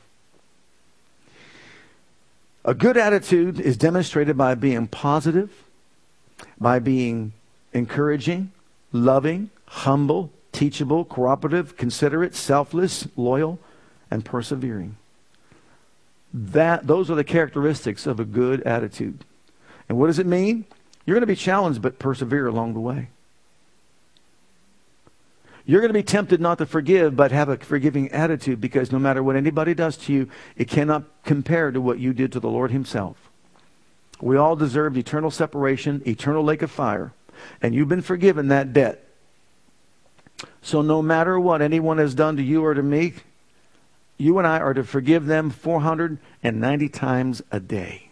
[2.64, 5.52] A good attitude is demonstrated by being positive,
[6.58, 7.34] by being
[7.74, 8.54] encouraging,
[8.94, 13.60] loving, humble, teachable, cooperative, considerate, selfless, loyal,
[14.10, 14.96] and persevering.
[16.34, 19.26] That, those are the characteristics of a good attitude.
[19.88, 20.66] And what does it mean?
[21.06, 23.10] You're going to be challenged, but persevere along the way.
[25.66, 29.00] You're going to be tempted not to forgive, but have a forgiving attitude because no
[29.00, 32.50] matter what anybody does to you, it cannot compare to what you did to the
[32.50, 33.18] Lord Himself.
[34.22, 37.14] We all deserved eternal separation, eternal lake of fire,
[37.62, 39.08] and you've been forgiven that debt.
[40.62, 43.14] So no matter what anyone has done to you or to me,
[44.18, 48.05] you and I are to forgive them 490 times a day.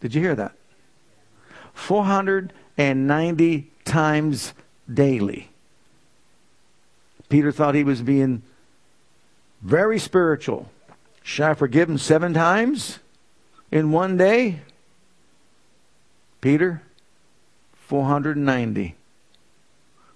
[0.00, 0.52] Did you hear that?
[1.74, 4.54] 490 times
[4.92, 5.50] daily.
[7.28, 8.42] Peter thought he was being
[9.62, 10.70] very spiritual.
[11.22, 12.98] Should I forgive him seven times
[13.72, 14.60] in one day?
[16.40, 16.82] Peter,
[17.74, 18.94] 490.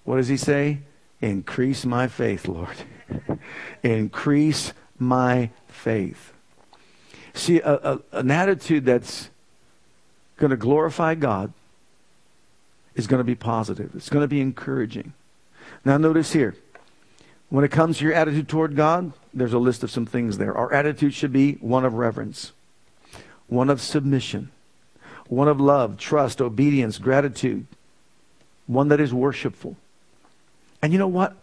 [0.03, 0.79] What does he say?
[1.19, 2.77] Increase my faith, Lord.
[3.83, 6.31] Increase my faith.
[7.33, 9.30] See, a, a, an attitude that's
[10.41, 11.53] going to glorify God
[12.95, 13.91] is going to be positive.
[13.95, 15.13] It's going to be encouraging.
[15.85, 16.55] Now, notice here,
[17.49, 20.57] when it comes to your attitude toward God, there's a list of some things there.
[20.57, 22.53] Our attitude should be one of reverence,
[23.47, 24.49] one of submission,
[25.27, 27.67] one of love, trust, obedience, gratitude,
[28.65, 29.77] one that is worshipful.
[30.81, 31.35] And you know what?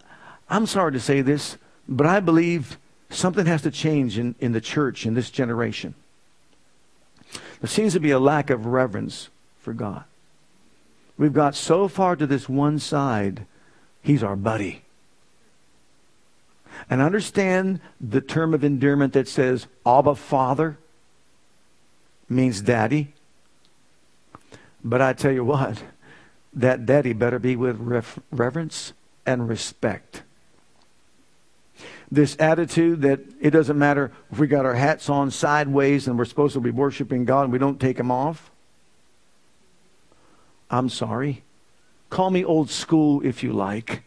[0.50, 1.56] I'm sorry to say this,
[1.88, 2.78] but I believe
[3.10, 5.94] something has to change in, in the church in this generation.
[7.60, 10.04] There seems to be a lack of reverence for God.
[11.16, 13.46] We've got so far to this one side,
[14.02, 14.82] He's our buddy.
[16.88, 20.78] And understand the term of endearment that says, Abba Father
[22.28, 23.12] means daddy.
[24.84, 25.82] But I tell you what,
[26.52, 28.92] that daddy better be with reverence
[29.26, 30.22] and respect
[32.10, 36.24] this attitude that it doesn't matter if we got our hats on sideways and we're
[36.24, 38.50] supposed to be worshiping God and we don't take them off.
[40.70, 41.44] I'm sorry.
[42.10, 44.02] Call me old school if you like.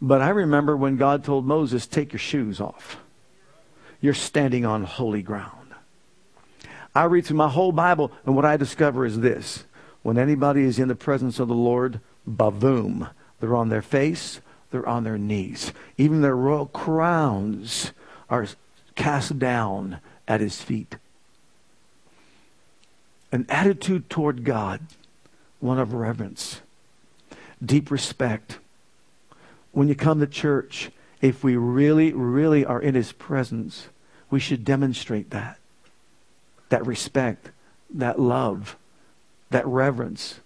[0.00, 2.98] But I remember when God told Moses, take your shoes off.
[4.00, 5.74] You're standing on holy ground.
[6.94, 9.64] I read through my whole Bible, and what I discover is this.
[10.02, 14.88] When anybody is in the presence of the Lord, bavoom, they're on their face, they're
[14.88, 15.72] on their knees.
[15.96, 17.92] Even their royal crowns
[18.28, 18.46] are
[18.94, 20.96] cast down at his feet.
[23.32, 24.80] An attitude toward God,
[25.60, 26.60] one of reverence,
[27.64, 28.58] deep respect.
[29.72, 33.88] When you come to church, if we really, really are in his presence,
[34.30, 35.58] we should demonstrate that.
[36.68, 37.50] That respect,
[37.92, 38.76] that love,
[39.50, 40.40] that reverence,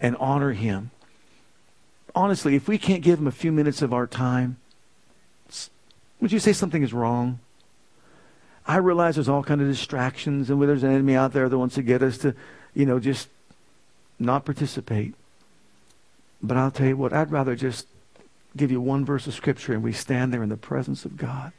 [0.00, 0.90] and honor him
[2.14, 4.56] honestly, if we can't give him a few minutes of our time,
[6.20, 7.40] would you say something is wrong?
[8.66, 11.74] I realize there's all kind of distractions, and there's an enemy out there that wants
[11.74, 12.34] to get us to,
[12.74, 13.28] you know, just
[14.18, 15.14] not participate.
[16.42, 17.86] But I'll tell you what, I'd rather just
[18.56, 21.52] give you one verse of scripture and we stand there in the presence of God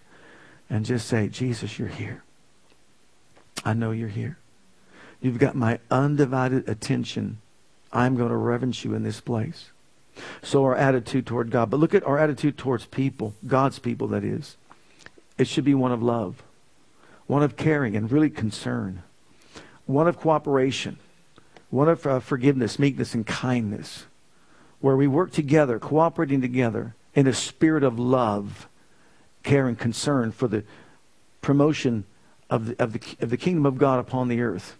[0.69, 2.23] and just say, Jesus, you're here.
[3.63, 4.37] I know you're here.
[5.21, 7.39] You've got my undivided attention.
[7.91, 9.71] I'm going to reverence you in this place.
[10.41, 11.69] So our attitude toward God.
[11.69, 14.57] But look at our attitude towards people, God's people, that is.
[15.37, 16.43] It should be one of love,
[17.27, 19.03] one of caring and really concern,
[19.85, 20.97] one of cooperation,
[21.69, 24.05] one of uh, forgiveness, meekness, and kindness,
[24.79, 28.67] where we work together, cooperating together in a spirit of love,
[29.43, 30.63] care, and concern for the
[31.41, 32.05] promotion
[32.49, 34.77] of the, of the, of the kingdom of God upon the earth.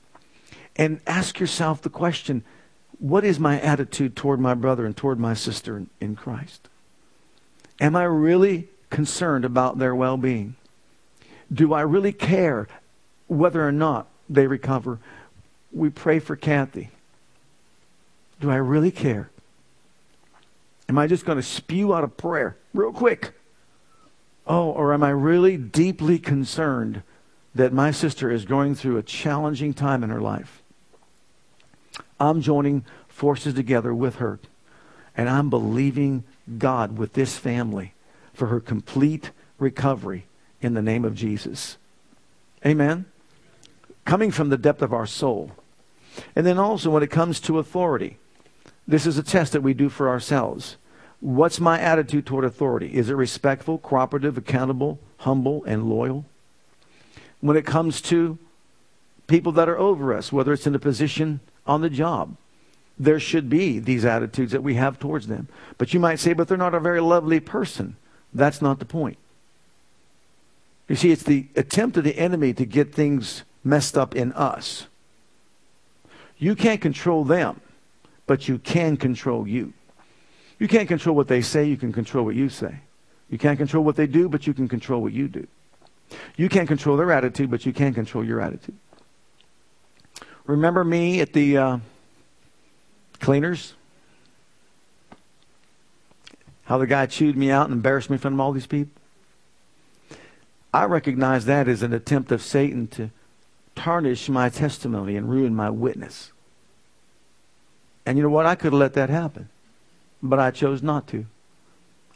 [0.75, 2.43] And ask yourself the question
[2.99, 6.67] what is my attitude toward my brother and toward my sister in, Christ?
[7.79, 10.55] Am I really concerned about their well being?
[11.51, 12.67] Do I really care
[13.27, 14.99] whether or not they recover?
[15.71, 16.89] We pray for Kathy.
[18.39, 19.29] Do I really care?
[20.87, 23.33] Am I just going to spew out a prayer real quick?
[24.47, 27.01] Oh, or am I really deeply concerned
[27.55, 30.61] that my sister is going through a challenging time in her life?
[32.19, 34.39] I'm joining forces together with her,
[35.15, 36.23] and I'm believing
[36.57, 37.93] God with this family
[38.33, 40.25] for her complete recovery
[40.61, 41.77] in the name of Jesus.
[42.65, 43.05] Amen.
[44.05, 45.51] Coming from the depth of our soul.
[46.35, 48.17] And then also, when it comes to authority,
[48.87, 50.77] this is a test that we do for ourselves.
[51.19, 52.93] What's my attitude toward authority?
[52.93, 56.25] Is it respectful, cooperative, accountable, humble, and loyal?
[57.41, 58.37] When it comes to
[59.27, 62.35] people that are over us, whether it's in a position on the job,
[62.97, 65.47] there should be these attitudes that we have towards them.
[65.77, 67.97] But you might say, but they're not a very lovely person.
[68.33, 69.17] That's not the point.
[70.87, 74.87] You see, it's the attempt of the enemy to get things messed up in us.
[76.37, 77.59] You can't control them,
[78.27, 79.73] but you can control you.
[80.59, 82.79] You can't control what they say, you can control what you say.
[83.29, 85.47] You can't control what they do, but you can control what you do.
[86.37, 88.75] You can't control their attitude, but you can control your attitude.
[90.45, 91.77] Remember me at the uh,
[93.19, 93.73] cleaners?
[96.65, 99.01] How the guy chewed me out and embarrassed me in front of all these people?
[100.73, 103.09] I recognize that as an attempt of Satan to
[103.75, 106.31] tarnish my testimony and ruin my witness.
[108.05, 108.45] And you know what?
[108.45, 109.49] I could have let that happen.
[110.21, 111.25] But I chose not to.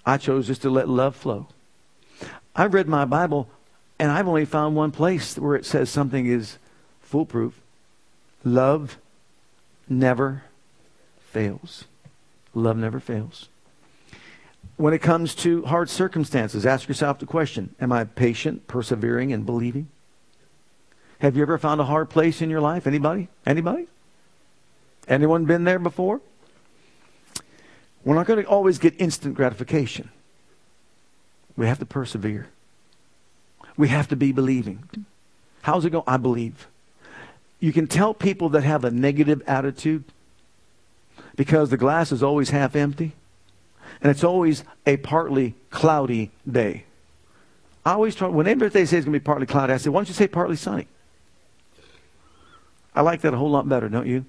[0.05, 1.47] I chose just to let love flow.
[2.55, 3.47] I've read my Bible,
[3.97, 6.57] and I've only found one place where it says something is
[7.01, 7.59] foolproof.
[8.43, 8.97] Love
[9.87, 10.43] never
[11.19, 11.85] fails.
[12.53, 13.49] Love never fails.
[14.77, 19.45] When it comes to hard circumstances, ask yourself the question Am I patient, persevering, and
[19.45, 19.89] believing?
[21.19, 22.87] Have you ever found a hard place in your life?
[22.87, 23.27] Anybody?
[23.45, 23.87] Anybody?
[25.07, 26.21] Anyone been there before?
[28.05, 30.09] We're not going to always get instant gratification.
[31.57, 32.47] We have to persevere.
[33.75, 34.87] We have to be believing.
[35.63, 36.05] How's it go?
[36.07, 36.68] I believe.
[37.59, 40.05] You can tell people that have a negative attitude
[41.35, 43.13] because the glass is always half empty
[44.01, 46.85] and it's always a partly cloudy day.
[47.85, 49.99] I always try, whenever they say it's going to be partly cloudy, I say, why
[49.99, 50.87] don't you say partly sunny?
[52.95, 54.25] I like that a whole lot better, don't you?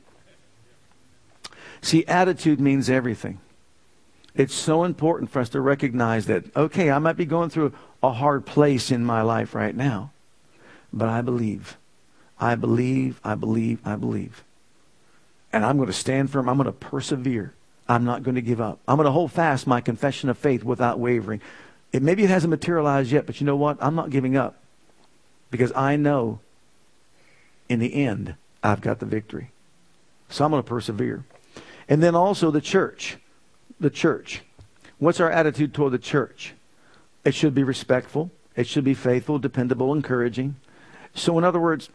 [1.83, 3.41] See, attitude means everything.
[4.35, 7.73] It's so important for us to recognize that, okay, I might be going through
[8.03, 10.13] a hard place in my life right now,
[10.93, 11.77] but I believe.
[12.41, 14.43] I believe, I believe, I believe.
[15.53, 16.49] And I'm going to stand firm.
[16.49, 17.53] I'm going to persevere.
[17.89, 18.79] I'm not going to give up.
[18.89, 21.41] I'm going to hold fast my confession of faith without wavering.
[21.93, 23.77] It, maybe it hasn't materialized yet, but you know what?
[23.81, 24.57] I'm not giving up
[25.51, 26.39] because I know
[27.69, 29.51] in the end I've got the victory.
[30.29, 31.25] So I'm going to persevere.
[31.89, 33.19] And then also the church.
[33.81, 34.43] The church.
[34.99, 36.55] What's our attitude toward the church?
[37.25, 38.31] It should be respectful.
[38.55, 40.57] It should be faithful, dependable, encouraging.
[41.15, 41.89] So, in other words,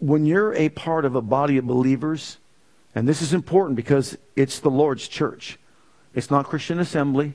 [0.00, 2.38] when you're a part of a body of believers,
[2.94, 5.58] and this is important because it's the Lord's church.
[6.14, 7.34] It's not Christian assembly,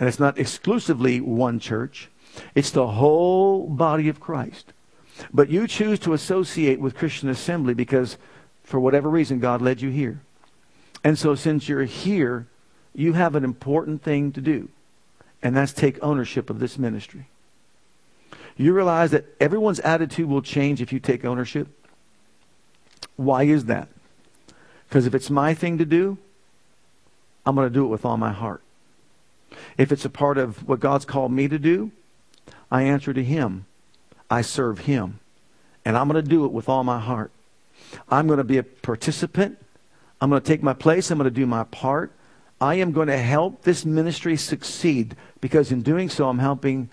[0.00, 2.10] and it's not exclusively one church.
[2.54, 4.72] It's the whole body of Christ.
[5.32, 8.16] But you choose to associate with Christian assembly because,
[8.64, 10.20] for whatever reason, God led you here.
[11.04, 12.48] And so, since you're here,
[12.94, 14.70] you have an important thing to do,
[15.42, 17.28] and that's take ownership of this ministry.
[18.56, 21.68] You realize that everyone's attitude will change if you take ownership?
[23.16, 23.88] Why is that?
[24.88, 26.18] Because if it's my thing to do,
[27.44, 28.62] I'm going to do it with all my heart.
[29.76, 31.90] If it's a part of what God's called me to do,
[32.70, 33.66] I answer to Him.
[34.30, 35.20] I serve Him.
[35.84, 37.30] And I'm going to do it with all my heart.
[38.08, 39.58] I'm going to be a participant.
[40.20, 41.10] I'm going to take my place.
[41.10, 42.12] I'm going to do my part.
[42.60, 46.88] I am going to help this ministry succeed because in doing so, I'm helping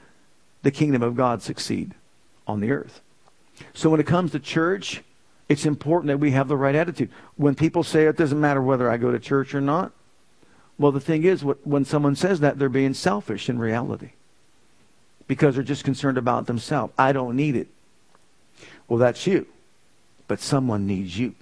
[0.63, 1.93] the kingdom of God succeed
[2.47, 3.01] on the earth.
[3.73, 5.01] So when it comes to church,
[5.49, 7.09] it's important that we have the right attitude.
[7.35, 9.91] When people say it doesn't matter whether I go to church or not,
[10.77, 14.11] well, the thing is, when someone says that, they're being selfish in reality
[15.27, 16.93] because they're just concerned about themselves.
[16.97, 17.67] I don't need it.
[18.87, 19.45] Well, that's you.
[20.27, 21.35] But someone needs you.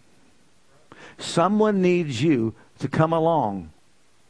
[1.17, 3.71] Someone needs you to come along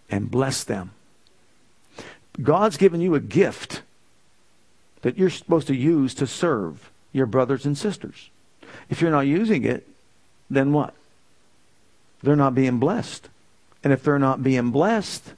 [0.09, 0.91] and bless them.
[2.41, 3.81] God's given you a gift
[5.01, 8.29] that you're supposed to use to serve your brothers and sisters.
[8.89, 9.87] If you're not using it,
[10.49, 10.93] then what?
[12.21, 13.29] they're not being blessed.
[13.83, 15.33] And if they're not being blessed,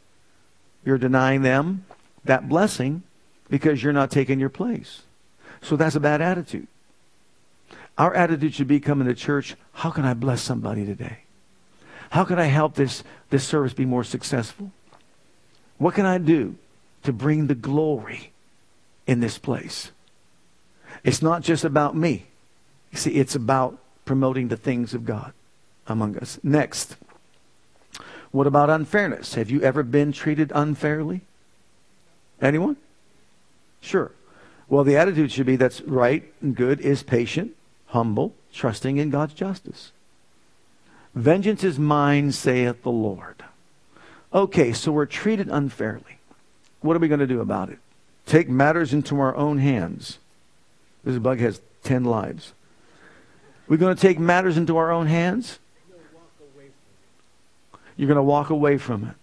[0.83, 1.85] you're denying them
[2.25, 3.03] that blessing
[3.49, 5.01] because you're not taking your place.
[5.61, 6.67] So that's a bad attitude.
[7.97, 11.19] Our attitude should be coming to church, how can I bless somebody today?
[12.11, 14.71] How can I help this, this service be more successful?
[15.77, 16.55] What can I do
[17.03, 18.30] to bring the glory
[19.07, 19.91] in this place?
[21.03, 22.25] It's not just about me.
[22.91, 25.33] You see, it's about promoting the things of God
[25.87, 26.39] among us.
[26.43, 26.97] Next,
[28.31, 29.35] what about unfairness?
[29.35, 31.21] Have you ever been treated unfairly?
[32.41, 32.77] Anyone?
[33.81, 34.11] Sure.
[34.69, 37.55] Well, the attitude should be that's right and good, is patient,
[37.87, 39.91] humble, trusting in God's justice.
[41.13, 43.43] Vengeance is mine, saith the Lord.
[44.33, 46.19] Okay, so we're treated unfairly.
[46.79, 47.79] What are we going to do about it?
[48.31, 50.17] Take matters into our own hands.
[51.03, 52.53] This bug has 10 lives.
[53.67, 55.59] We're going to take matters into our own hands?
[57.97, 59.15] You're going to walk away from it.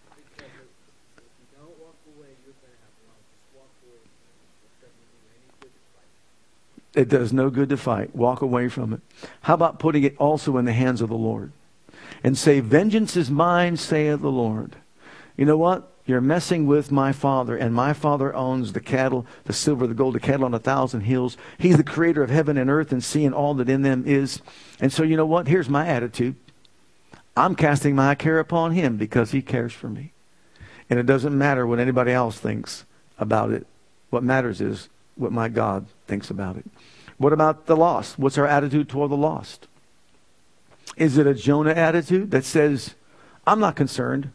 [6.94, 8.14] It does no good to fight.
[8.14, 9.00] Walk away from it.
[9.40, 11.52] How about putting it also in the hands of the Lord?
[12.22, 14.76] And say, Vengeance is mine, saith the Lord.
[15.34, 15.90] You know what?
[16.08, 20.14] You're messing with my father, and my father owns the cattle, the silver, the gold,
[20.14, 21.36] the cattle on a thousand hills.
[21.58, 24.40] He's the creator of heaven and earth and sea and all that in them is.
[24.80, 25.48] And so, you know what?
[25.48, 26.34] Here's my attitude
[27.36, 30.12] I'm casting my care upon him because he cares for me.
[30.88, 32.86] And it doesn't matter what anybody else thinks
[33.18, 33.66] about it.
[34.08, 36.64] What matters is what my God thinks about it.
[37.18, 38.18] What about the lost?
[38.18, 39.68] What's our attitude toward the lost?
[40.96, 42.94] Is it a Jonah attitude that says,
[43.46, 44.30] I'm not concerned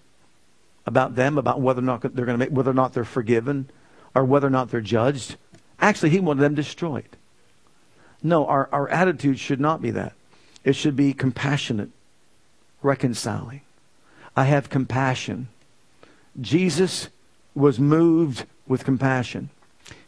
[0.86, 3.70] about them, about whether or not they're going to make, whether or not they're forgiven,
[4.14, 5.38] or whether or not they're judged?
[5.80, 7.18] Actually, he wanted them destroyed.
[8.22, 10.14] No, our, our attitude should not be that.
[10.64, 11.90] It should be compassionate,
[12.82, 13.62] reconciling.
[14.36, 15.50] I have compassion.
[16.40, 17.10] Jesus
[17.54, 19.50] was moved with compassion.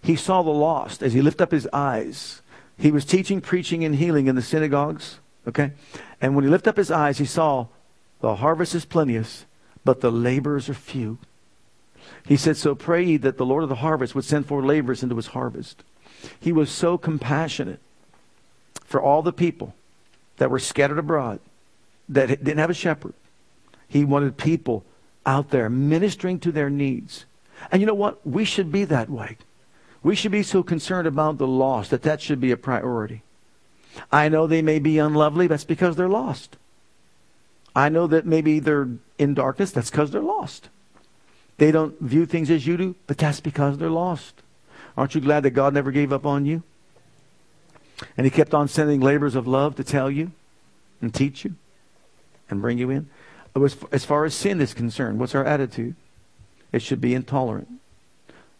[0.01, 2.41] He saw the lost as he lifted up his eyes.
[2.77, 5.19] He was teaching, preaching, and healing in the synagogues.
[5.47, 5.73] Okay?
[6.21, 7.67] And when he lifted up his eyes, he saw
[8.21, 9.45] the harvest is plenteous,
[9.85, 11.19] but the laborers are few.
[12.25, 15.03] He said, So pray ye that the Lord of the harvest would send forth laborers
[15.03, 15.83] into his harvest.
[16.39, 17.79] He was so compassionate
[18.83, 19.75] for all the people
[20.37, 21.39] that were scattered abroad,
[22.09, 23.13] that didn't have a shepherd.
[23.87, 24.83] He wanted people
[25.25, 27.25] out there ministering to their needs.
[27.71, 28.25] And you know what?
[28.27, 29.37] We should be that way.
[30.03, 33.23] We should be so concerned about the lost that that should be a priority.
[34.11, 36.57] I know they may be unlovely, that's because they're lost.
[37.75, 40.69] I know that maybe they're in darkness, that's because they're lost.
[41.57, 44.41] They don't view things as you do, but that's because they're lost.
[44.97, 46.63] Aren't you glad that God never gave up on you?
[48.17, 50.31] And He kept on sending labors of love to tell you
[51.01, 51.55] and teach you
[52.49, 53.09] and bring you in?
[53.55, 55.95] Oh, as far as sin is concerned, what's our attitude?
[56.71, 57.69] It should be intolerant.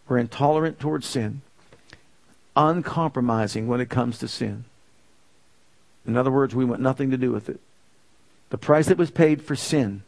[0.08, 1.42] We're intolerant towards sin,
[2.56, 4.66] uncompromising when it comes to sin.
[6.06, 7.60] In other words, we want nothing to do with it.
[8.56, 10.04] The price that was paid for sin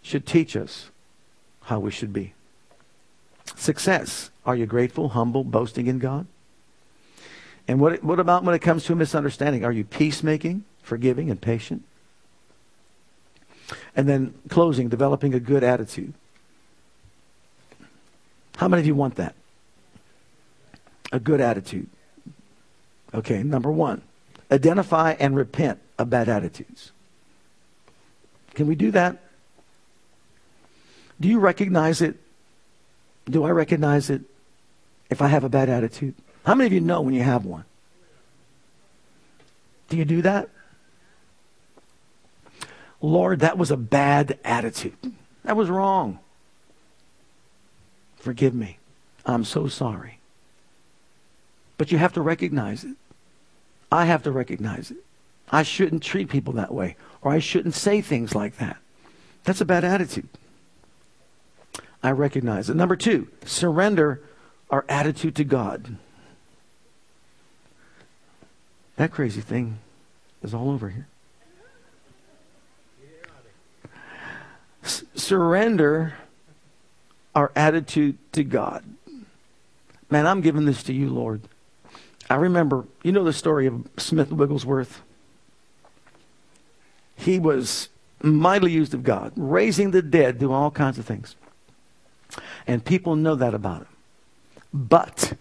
[0.00, 0.88] should teach us
[1.64, 2.32] how we should be.
[3.54, 4.30] Success.
[4.46, 6.26] Are you grateful, humble, boasting in God?
[7.68, 9.62] And what, what about when it comes to a misunderstanding?
[9.62, 11.82] Are you peacemaking, forgiving, and patient?
[13.94, 16.14] And then closing, developing a good attitude.
[18.56, 19.34] How many of you want that?
[21.12, 21.90] A good attitude.
[23.12, 24.00] Okay, number one,
[24.50, 26.92] identify and repent of bad attitudes.
[28.56, 29.18] Can we do that?
[31.20, 32.16] Do you recognize it?
[33.26, 34.22] Do I recognize it
[35.10, 36.14] if I have a bad attitude?
[36.44, 37.64] How many of you know when you have one?
[39.90, 40.48] Do you do that?
[43.02, 45.12] Lord, that was a bad attitude.
[45.44, 46.18] That was wrong.
[48.16, 48.78] Forgive me.
[49.26, 50.18] I'm so sorry.
[51.76, 52.96] But you have to recognize it.
[53.92, 54.96] I have to recognize it.
[55.50, 58.76] I shouldn't treat people that way, or I shouldn't say things like that.
[59.44, 60.28] That's a bad attitude.
[62.02, 62.76] I recognize it.
[62.76, 64.20] Number two, surrender
[64.70, 65.96] our attitude to God.
[68.96, 69.78] That crazy thing
[70.42, 71.06] is all over here.
[74.84, 76.14] S- surrender
[77.34, 78.84] our attitude to God.
[80.10, 81.42] Man, I'm giving this to you, Lord.
[82.30, 85.02] I remember, you know the story of Smith Wigglesworth?
[87.16, 87.88] He was
[88.22, 91.34] mightily used of God, raising the dead, doing all kinds of things.
[92.66, 93.88] And people know that about him.
[94.72, 95.34] But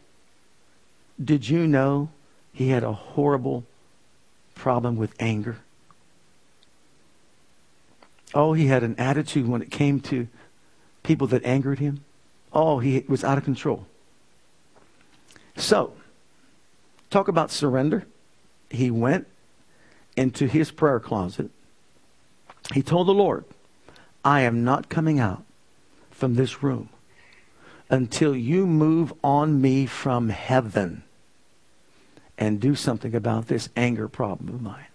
[1.24, 2.10] did you know
[2.54, 3.66] he had a horrible
[4.54, 5.58] problem with anger?
[8.34, 10.28] Oh, he had an attitude when it came to
[11.04, 12.04] people that angered him.
[12.52, 13.86] Oh, he was out of control.
[15.56, 15.94] So,
[17.10, 18.06] talk about surrender.
[18.70, 19.28] He went
[20.18, 21.50] into his prayer closet.
[22.74, 23.46] He told the Lord,
[24.24, 25.44] I am not coming out
[26.12, 26.90] from this room
[27.90, 31.04] until you move on me from heaven
[32.38, 34.88] and do something about this anger problem of mine.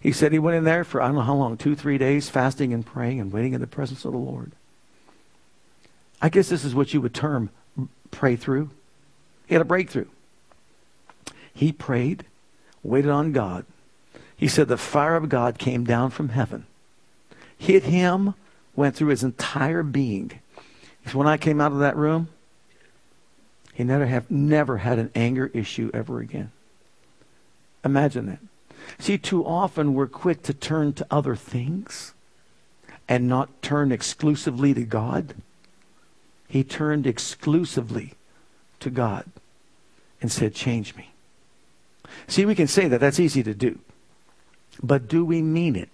[0.00, 2.28] He said he went in there for I don't know how long, two, three days,
[2.28, 4.52] fasting and praying and waiting in the presence of the Lord.
[6.20, 7.50] I guess this is what you would term
[8.10, 8.70] pray through.
[9.46, 10.06] He had a breakthrough.
[11.52, 12.24] He prayed,
[12.82, 13.64] waited on God.
[14.38, 16.64] He said the fire of God came down from heaven,
[17.58, 18.34] hit him,
[18.76, 20.40] went through his entire being.
[21.02, 22.28] He said, when I came out of that room,
[23.74, 26.52] he never have never had an anger issue ever again.
[27.84, 28.38] Imagine that.
[29.00, 32.14] See, too often we're quick to turn to other things
[33.08, 35.34] and not turn exclusively to God.
[36.46, 38.14] He turned exclusively
[38.78, 39.24] to God
[40.20, 41.10] and said, Change me.
[42.28, 43.00] See, we can say that.
[43.00, 43.80] That's easy to do.
[44.82, 45.88] But do we mean it?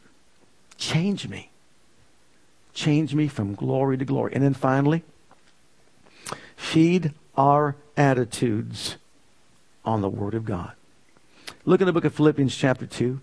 [0.76, 1.50] Change me.
[2.74, 4.34] Change me from glory to glory.
[4.34, 5.02] And then finally,
[6.56, 8.96] feed our attitudes
[9.84, 10.72] on the Word of God.
[11.64, 13.20] Look in the book of Philippians, chapter 2.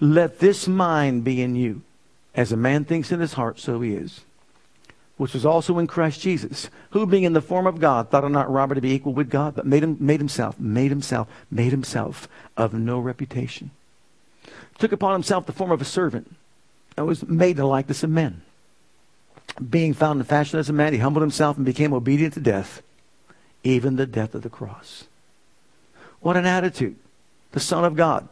[0.00, 1.82] Let this mind be in you.
[2.34, 4.22] As a man thinks in his heart, so he is.
[5.22, 8.28] Which was also in Christ Jesus, who being in the form of God, thought it
[8.30, 11.70] not robbery to be equal with God, but made, him, made himself, made himself, made
[11.70, 13.70] himself of no reputation.
[14.78, 16.34] Took upon himself the form of a servant,
[16.96, 18.42] and was made the likeness of men.
[19.70, 22.82] Being found in fashion as a man, he humbled himself and became obedient to death,
[23.62, 25.04] even the death of the cross.
[26.18, 26.96] What an attitude.
[27.52, 28.28] The Son of God.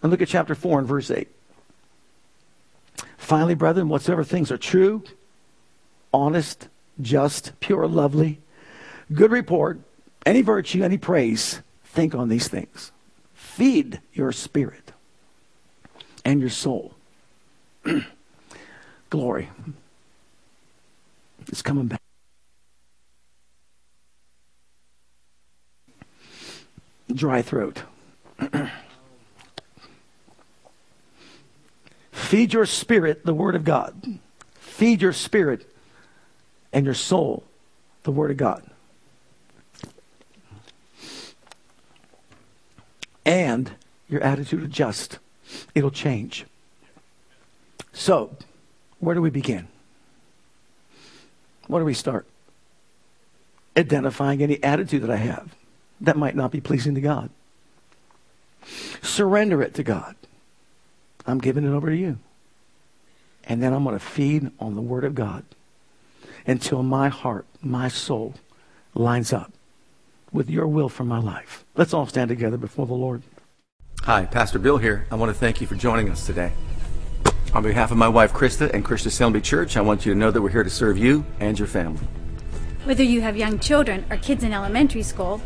[0.00, 1.28] And look at chapter 4 and verse 8.
[3.18, 5.04] Finally, brethren, whatsoever things are true,
[6.12, 6.68] honest,
[7.00, 8.40] just, pure, lovely,
[9.12, 9.80] good report,
[10.24, 12.92] any virtue, any praise, think on these things.
[13.34, 14.92] Feed your spirit
[16.24, 16.94] and your soul.
[19.10, 19.48] Glory.
[21.48, 22.00] It's coming back.
[27.12, 27.82] Dry throat.
[32.10, 34.18] Feed your spirit the Word of God.
[34.54, 35.72] Feed your spirit
[36.76, 37.42] and your soul
[38.02, 38.62] the Word of God.
[43.24, 43.72] And
[44.10, 45.18] your attitude adjust.
[45.74, 46.44] It'll change.
[47.94, 48.36] So,
[49.00, 49.68] where do we begin?
[51.66, 52.26] Where do we start?
[53.74, 55.56] Identifying any attitude that I have
[56.02, 57.30] that might not be pleasing to God.
[59.00, 60.14] Surrender it to God.
[61.26, 62.18] I'm giving it over to you.
[63.44, 65.42] And then I'm going to feed on the Word of God
[66.46, 68.34] until my heart, my soul
[68.94, 69.52] lines up
[70.32, 71.64] with your will for my life.
[71.76, 73.22] Let's all stand together before the Lord.
[74.02, 75.06] Hi, Pastor Bill here.
[75.10, 76.52] I want to thank you for joining us today.
[77.54, 80.30] On behalf of my wife Krista and Christian Assembly Church, I want you to know
[80.30, 82.06] that we're here to serve you and your family.
[82.84, 85.40] Whether you have young children or kids in elementary school,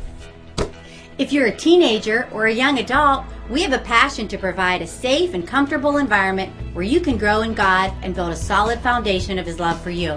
[1.21, 4.87] If you're a teenager or a young adult, we have a passion to provide a
[4.87, 9.39] safe and comfortable environment where you can grow in God and build a solid foundation
[9.39, 10.17] of His love for you.